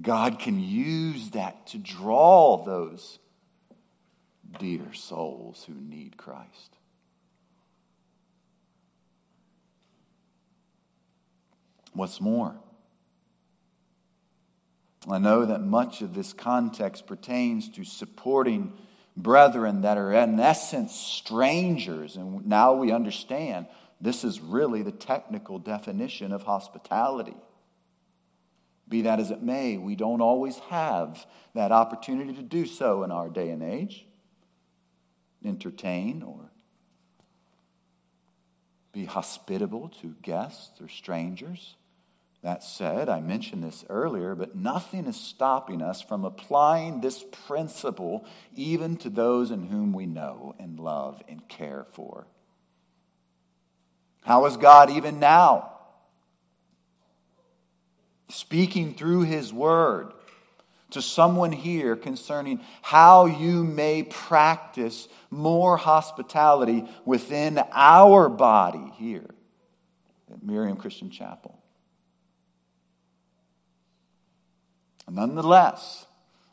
God 0.00 0.38
can 0.38 0.60
use 0.60 1.30
that 1.30 1.66
to 1.68 1.78
draw 1.78 2.64
those 2.64 3.18
dear 4.58 4.92
souls 4.92 5.64
who 5.66 5.74
need 5.74 6.16
Christ. 6.16 6.76
What's 11.92 12.20
more, 12.20 12.54
I 15.10 15.18
know 15.18 15.46
that 15.46 15.62
much 15.62 16.02
of 16.02 16.14
this 16.14 16.32
context 16.32 17.06
pertains 17.06 17.68
to 17.70 17.84
supporting 17.84 18.72
brethren 19.16 19.82
that 19.82 19.98
are, 19.98 20.12
in 20.12 20.38
essence, 20.38 20.94
strangers. 20.94 22.16
And 22.16 22.46
now 22.46 22.74
we 22.74 22.92
understand 22.92 23.66
this 24.00 24.22
is 24.22 24.40
really 24.40 24.82
the 24.82 24.92
technical 24.92 25.58
definition 25.58 26.32
of 26.32 26.42
hospitality. 26.42 27.34
Be 28.88 29.02
that 29.02 29.20
as 29.20 29.30
it 29.30 29.42
may, 29.42 29.76
we 29.76 29.96
don't 29.96 30.22
always 30.22 30.58
have 30.70 31.26
that 31.54 31.72
opportunity 31.72 32.32
to 32.34 32.42
do 32.42 32.64
so 32.64 33.02
in 33.02 33.10
our 33.10 33.28
day 33.28 33.50
and 33.50 33.62
age 33.62 34.06
entertain 35.44 36.22
or 36.22 36.50
be 38.92 39.04
hospitable 39.04 39.88
to 40.00 40.14
guests 40.22 40.80
or 40.80 40.88
strangers. 40.88 41.76
That 42.42 42.62
said, 42.62 43.08
I 43.08 43.20
mentioned 43.20 43.64
this 43.64 43.84
earlier, 43.88 44.34
but 44.34 44.56
nothing 44.56 45.06
is 45.06 45.20
stopping 45.20 45.82
us 45.82 46.00
from 46.00 46.24
applying 46.24 47.00
this 47.00 47.24
principle 47.46 48.24
even 48.54 48.96
to 48.98 49.10
those 49.10 49.50
in 49.50 49.66
whom 49.68 49.92
we 49.92 50.06
know 50.06 50.54
and 50.58 50.78
love 50.78 51.22
and 51.28 51.46
care 51.48 51.86
for. 51.92 52.26
How 54.22 54.46
is 54.46 54.56
God 54.56 54.90
even 54.90 55.18
now 55.18 55.77
speaking 58.28 58.94
through 58.94 59.22
His 59.22 59.52
Word 59.52 60.12
to 60.90 61.02
someone 61.02 61.52
here 61.52 61.96
concerning 61.96 62.60
how 62.82 63.26
you 63.26 63.62
may 63.62 64.02
practice 64.02 65.08
more 65.30 65.76
hospitality 65.76 66.84
within 67.04 67.60
our 67.72 68.28
body 68.28 68.92
here 68.96 69.28
at 70.32 70.42
Miriam 70.42 70.76
Christian 70.76 71.10
Chapel. 71.10 71.58
Nonetheless, 75.10 76.06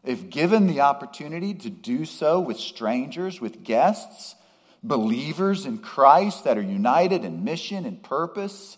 if 0.04 0.30
given 0.30 0.68
the 0.68 0.82
opportunity 0.82 1.54
to 1.54 1.70
do 1.70 2.06
so 2.06 2.40
with 2.40 2.58
strangers, 2.58 3.42
with 3.42 3.64
guests, 3.64 4.36
believers 4.84 5.66
in 5.66 5.80
Christ 5.80 6.44
that 6.44 6.58
are 6.58 6.62
united 6.62 7.26
in 7.26 7.44
mission 7.44 7.86
and 7.86 8.02
purpose, 8.02 8.78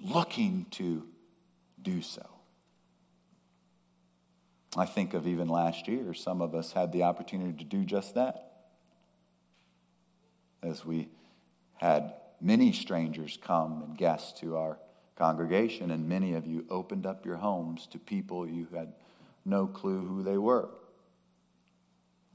looking 0.00 0.66
to 0.72 1.04
do 1.82 2.02
so. 2.02 2.26
I 4.76 4.86
think 4.86 5.14
of 5.14 5.26
even 5.26 5.48
last 5.48 5.88
year, 5.88 6.14
some 6.14 6.40
of 6.40 6.54
us 6.54 6.72
had 6.72 6.92
the 6.92 7.02
opportunity 7.02 7.52
to 7.58 7.64
do 7.64 7.84
just 7.84 8.14
that. 8.14 8.52
As 10.62 10.84
we 10.84 11.08
had 11.76 12.14
many 12.40 12.72
strangers 12.72 13.38
come 13.42 13.82
and 13.82 13.96
guests 13.96 14.38
to 14.40 14.56
our 14.56 14.78
congregation, 15.16 15.90
and 15.90 16.08
many 16.08 16.34
of 16.34 16.46
you 16.46 16.64
opened 16.70 17.04
up 17.04 17.26
your 17.26 17.36
homes 17.36 17.86
to 17.88 17.98
people 17.98 18.48
you 18.48 18.68
had 18.74 18.92
no 19.44 19.66
clue 19.66 20.06
who 20.06 20.22
they 20.22 20.38
were. 20.38 20.68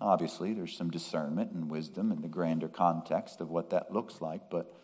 Obviously, 0.02 0.54
there's 0.54 0.76
some 0.76 0.92
discernment 0.92 1.52
and 1.52 1.70
wisdom 1.70 2.12
in 2.12 2.22
the 2.22 2.28
grander 2.28 2.68
context 2.68 3.40
of 3.40 3.50
what 3.50 3.70
that 3.70 3.94
looks 3.94 4.22
like, 4.22 4.50
but 4.50 4.76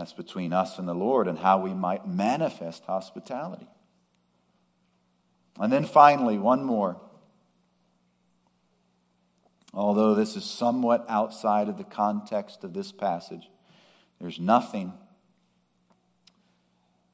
that's 0.00 0.14
between 0.14 0.54
us 0.54 0.78
and 0.78 0.88
the 0.88 0.94
Lord 0.94 1.28
and 1.28 1.38
how 1.38 1.60
we 1.60 1.74
might 1.74 2.08
manifest 2.08 2.84
hospitality. 2.86 3.68
And 5.58 5.70
then 5.70 5.84
finally, 5.84 6.38
one 6.38 6.64
more. 6.64 6.98
Although 9.74 10.14
this 10.14 10.36
is 10.36 10.44
somewhat 10.44 11.04
outside 11.10 11.68
of 11.68 11.76
the 11.76 11.84
context 11.84 12.64
of 12.64 12.72
this 12.72 12.92
passage, 12.92 13.50
there's 14.18 14.40
nothing 14.40 14.94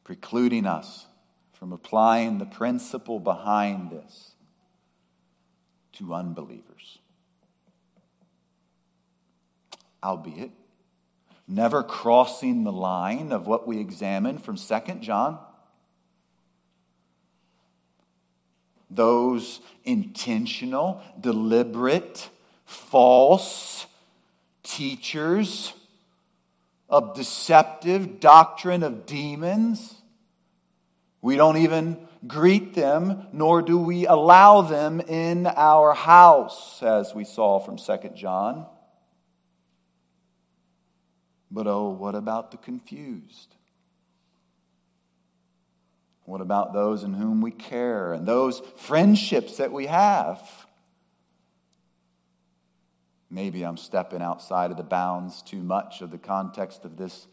precluding 0.04 0.64
us 0.64 1.06
from 1.54 1.72
applying 1.72 2.38
the 2.38 2.46
principle 2.46 3.18
behind 3.18 3.90
this 3.90 4.30
to 5.94 6.14
unbelievers. 6.14 6.98
Albeit, 10.04 10.52
never 11.48 11.82
crossing 11.82 12.64
the 12.64 12.72
line 12.72 13.32
of 13.32 13.46
what 13.46 13.66
we 13.66 13.78
examine 13.78 14.38
from 14.38 14.56
2 14.56 14.80
John 15.00 15.38
those 18.90 19.60
intentional, 19.84 21.02
deliberate, 21.20 22.30
false 22.64 23.86
teachers 24.62 25.72
of 26.88 27.14
deceptive 27.14 28.20
doctrine 28.20 28.82
of 28.82 29.06
demons. 29.06 29.94
We 31.20 31.36
don't 31.36 31.56
even 31.56 31.98
greet 32.26 32.74
them, 32.74 33.26
nor 33.32 33.62
do 33.62 33.78
we 33.78 34.06
allow 34.06 34.62
them 34.62 35.00
in 35.00 35.46
our 35.46 35.92
house, 35.94 36.82
as 36.82 37.14
we 37.14 37.24
saw 37.24 37.58
from 37.58 37.76
2 37.76 38.10
John. 38.14 38.66
But 41.56 41.66
oh, 41.66 41.88
what 41.88 42.14
about 42.14 42.50
the 42.50 42.58
confused? 42.58 43.56
What 46.26 46.42
about 46.42 46.74
those 46.74 47.02
in 47.02 47.14
whom 47.14 47.40
we 47.40 47.50
care 47.50 48.12
and 48.12 48.28
those 48.28 48.60
friendships 48.76 49.56
that 49.56 49.72
we 49.72 49.86
have? 49.86 50.46
Maybe 53.30 53.64
I'm 53.64 53.78
stepping 53.78 54.20
outside 54.20 54.70
of 54.70 54.76
the 54.76 54.82
bounds 54.82 55.40
too 55.40 55.62
much 55.62 56.02
of 56.02 56.10
the 56.10 56.18
context 56.18 56.84
of 56.84 56.98
this, 56.98 57.26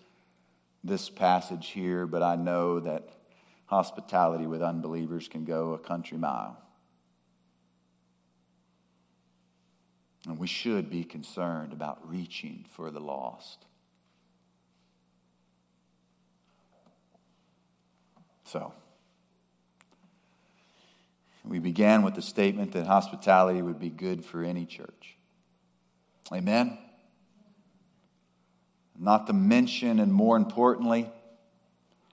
this 0.86 1.10
passage 1.10 1.72
here, 1.72 2.08
but 2.08 2.24
I 2.24 2.38
know 2.38 2.80
that 2.80 3.10
hospitality 3.66 4.48
with 4.48 4.62
unbelievers 4.62 5.28
can 5.28 5.44
go 5.44 5.74
a 5.74 5.80
country 5.80 6.18
mile. 6.18 6.58
And 10.26 10.40
we 10.40 10.48
should 10.48 10.90
be 10.90 11.04
concerned 11.04 11.74
about 11.74 12.10
reaching 12.10 12.66
for 12.72 12.90
the 12.90 13.02
lost. 13.02 13.66
So, 18.54 18.72
we 21.44 21.58
began 21.58 22.04
with 22.04 22.14
the 22.14 22.22
statement 22.22 22.74
that 22.74 22.86
hospitality 22.86 23.64
would 23.64 23.80
be 23.80 23.90
good 23.90 24.24
for 24.24 24.44
any 24.44 24.68
church. 24.68 25.18
Amen? 26.32 26.78
Not 28.96 29.26
to 29.26 29.34
mention, 29.34 30.00
and 30.00 30.14
more 30.14 30.38
importantly, 30.38 31.10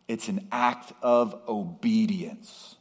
it's 0.08 0.28
an 0.28 0.48
act 0.50 0.94
of 1.02 1.38
obedience. 1.46 2.76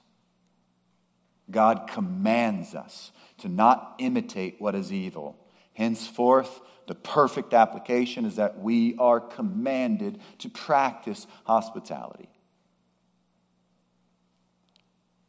God 1.51 1.89
commands 1.91 2.73
us 2.73 3.11
to 3.39 3.49
not 3.49 3.95
imitate 3.99 4.55
what 4.59 4.73
is 4.73 4.93
evil. 4.93 5.35
Henceforth, 5.73 6.61
the 6.87 6.95
perfect 6.95 7.53
application 7.53 8.23
is 8.23 8.37
that 8.37 8.57
we 8.59 8.95
are 8.97 9.19
commanded 9.19 10.21
to 10.37 10.47
practice 10.47 11.27
hospitality. 11.43 12.29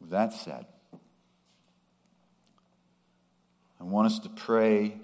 that 0.11 0.33
said, 0.33 0.65
I 3.79 3.83
want 3.83 4.07
us 4.07 4.19
to 4.19 4.29
pray 4.29 4.95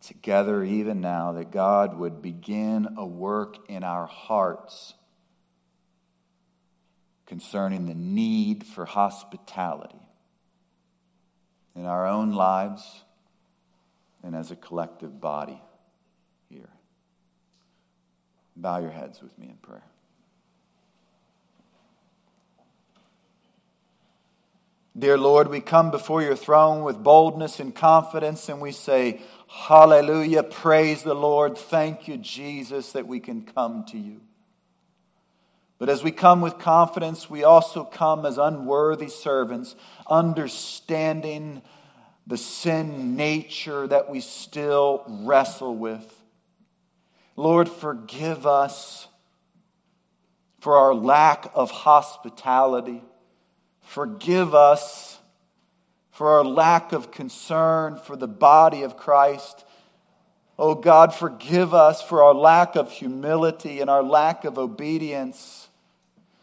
together 0.00 0.62
even 0.62 1.00
now 1.00 1.32
that 1.32 1.50
God 1.50 1.96
would 1.98 2.20
begin 2.20 2.88
a 2.96 3.06
work 3.06 3.56
in 3.68 3.82
our 3.82 4.06
hearts 4.06 4.94
concerning 7.26 7.86
the 7.86 7.94
need 7.94 8.66
for 8.66 8.84
hospitality 8.84 10.00
in 11.74 11.84
our 11.84 12.06
own 12.06 12.32
lives 12.32 13.04
and 14.22 14.34
as 14.34 14.50
a 14.50 14.56
collective 14.56 15.20
body 15.20 15.60
here. 16.48 16.70
Bow 18.56 18.78
your 18.78 18.90
heads 18.90 19.22
with 19.22 19.38
me 19.38 19.48
in 19.48 19.56
prayer. 19.56 19.84
Dear 24.98 25.16
Lord, 25.16 25.48
we 25.48 25.60
come 25.60 25.92
before 25.92 26.22
your 26.22 26.34
throne 26.34 26.82
with 26.82 27.02
boldness 27.02 27.60
and 27.60 27.72
confidence, 27.72 28.48
and 28.48 28.60
we 28.60 28.72
say, 28.72 29.20
Hallelujah, 29.46 30.42
praise 30.42 31.02
the 31.02 31.14
Lord. 31.14 31.56
Thank 31.56 32.08
you, 32.08 32.16
Jesus, 32.16 32.92
that 32.92 33.06
we 33.06 33.20
can 33.20 33.42
come 33.42 33.84
to 33.90 33.98
you. 33.98 34.20
But 35.78 35.88
as 35.88 36.02
we 36.02 36.10
come 36.10 36.40
with 36.40 36.58
confidence, 36.58 37.30
we 37.30 37.44
also 37.44 37.84
come 37.84 38.26
as 38.26 38.38
unworthy 38.38 39.08
servants, 39.08 39.76
understanding 40.08 41.62
the 42.26 42.36
sin 42.36 43.14
nature 43.14 43.86
that 43.86 44.10
we 44.10 44.20
still 44.20 45.04
wrestle 45.06 45.76
with. 45.76 46.20
Lord, 47.36 47.68
forgive 47.68 48.46
us 48.46 49.06
for 50.60 50.76
our 50.76 50.92
lack 50.92 51.52
of 51.54 51.70
hospitality. 51.70 53.02
Forgive 53.88 54.54
us 54.54 55.18
for 56.10 56.28
our 56.28 56.44
lack 56.44 56.92
of 56.92 57.10
concern 57.10 57.96
for 57.96 58.16
the 58.16 58.28
body 58.28 58.82
of 58.82 58.98
Christ. 58.98 59.64
Oh 60.58 60.74
God, 60.74 61.14
forgive 61.14 61.72
us 61.72 62.02
for 62.02 62.22
our 62.22 62.34
lack 62.34 62.76
of 62.76 62.92
humility 62.92 63.80
and 63.80 63.88
our 63.88 64.02
lack 64.02 64.44
of 64.44 64.58
obedience. 64.58 65.70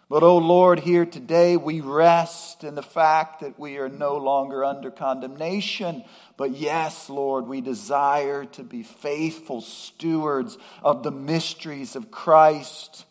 But, 0.10 0.24
oh 0.24 0.40
Lord, 0.40 0.80
here 0.80 1.06
today 1.06 1.56
we 1.56 1.82
rest 1.82 2.64
in 2.64 2.74
the 2.74 2.82
fact 2.82 3.42
that 3.42 3.60
we 3.60 3.78
are 3.78 3.90
no 3.90 4.18
longer 4.18 4.66
under 4.66 4.90
condemnation. 4.90 6.04
But 6.38 6.58
yes, 6.58 7.12
Lord, 7.12 7.46
we 7.46 7.62
desire 7.62 8.46
to 8.46 8.64
be 8.64 8.82
faithful 8.82 9.62
stewards 9.62 10.58
of 10.82 11.04
the 11.04 11.12
mysteries 11.12 11.96
of 11.96 12.10
Christ. 12.10 13.06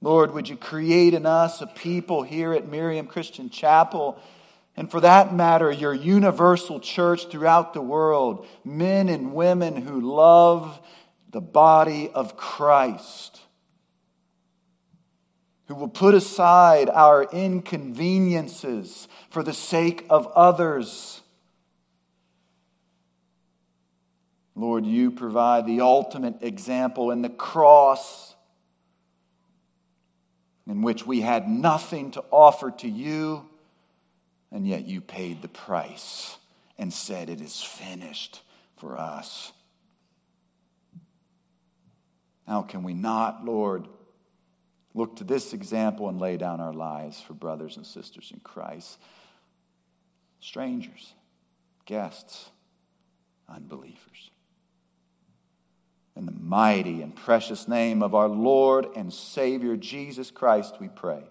Lord, 0.00 0.32
would 0.32 0.48
you 0.48 0.56
create 0.56 1.14
in 1.14 1.26
us 1.26 1.60
a 1.60 1.66
people 1.66 2.22
here 2.22 2.52
at 2.52 2.68
Miriam 2.68 3.06
Christian 3.06 3.50
Chapel, 3.50 4.20
and 4.76 4.88
for 4.88 5.00
that 5.00 5.34
matter, 5.34 5.72
your 5.72 5.92
universal 5.92 6.78
church 6.78 7.26
throughout 7.26 7.74
the 7.74 7.82
world, 7.82 8.46
men 8.64 9.08
and 9.08 9.34
women 9.34 9.74
who 9.74 10.00
love 10.00 10.80
the 11.30 11.40
body 11.40 12.10
of 12.10 12.36
Christ, 12.36 13.40
who 15.66 15.74
will 15.74 15.88
put 15.88 16.14
aside 16.14 16.88
our 16.88 17.24
inconveniences 17.24 19.08
for 19.30 19.42
the 19.42 19.52
sake 19.52 20.06
of 20.08 20.28
others. 20.28 21.22
Lord, 24.54 24.86
you 24.86 25.10
provide 25.10 25.66
the 25.66 25.80
ultimate 25.80 26.36
example 26.40 27.10
in 27.10 27.22
the 27.22 27.28
cross 27.28 28.36
in 30.68 30.82
which 30.82 31.06
we 31.06 31.22
had 31.22 31.48
nothing 31.48 32.10
to 32.12 32.22
offer 32.30 32.70
to 32.70 32.88
you, 32.88 33.48
and 34.52 34.68
yet 34.68 34.86
you 34.86 35.00
paid 35.00 35.40
the 35.40 35.48
price 35.48 36.36
and 36.76 36.92
said, 36.92 37.30
It 37.30 37.40
is 37.40 37.62
finished 37.62 38.42
for 38.76 38.98
us. 38.98 39.52
How 42.46 42.62
can 42.62 42.82
we 42.82 42.94
not, 42.94 43.44
Lord, 43.44 43.88
look 44.94 45.16
to 45.16 45.24
this 45.24 45.52
example 45.52 46.08
and 46.08 46.18
lay 46.18 46.36
down 46.36 46.60
our 46.60 46.72
lives 46.72 47.20
for 47.20 47.34
brothers 47.34 47.76
and 47.76 47.86
sisters 47.86 48.30
in 48.32 48.40
Christ? 48.40 48.98
Strangers, 50.40 51.14
guests, 51.86 52.50
unbelievers. 53.48 54.30
In 56.18 56.26
the 56.26 56.32
mighty 56.32 57.00
and 57.00 57.14
precious 57.14 57.68
name 57.68 58.02
of 58.02 58.12
our 58.12 58.26
Lord 58.26 58.88
and 58.96 59.14
Savior 59.14 59.76
Jesus 59.76 60.32
Christ, 60.32 60.78
we 60.80 60.88
pray. 60.88 61.22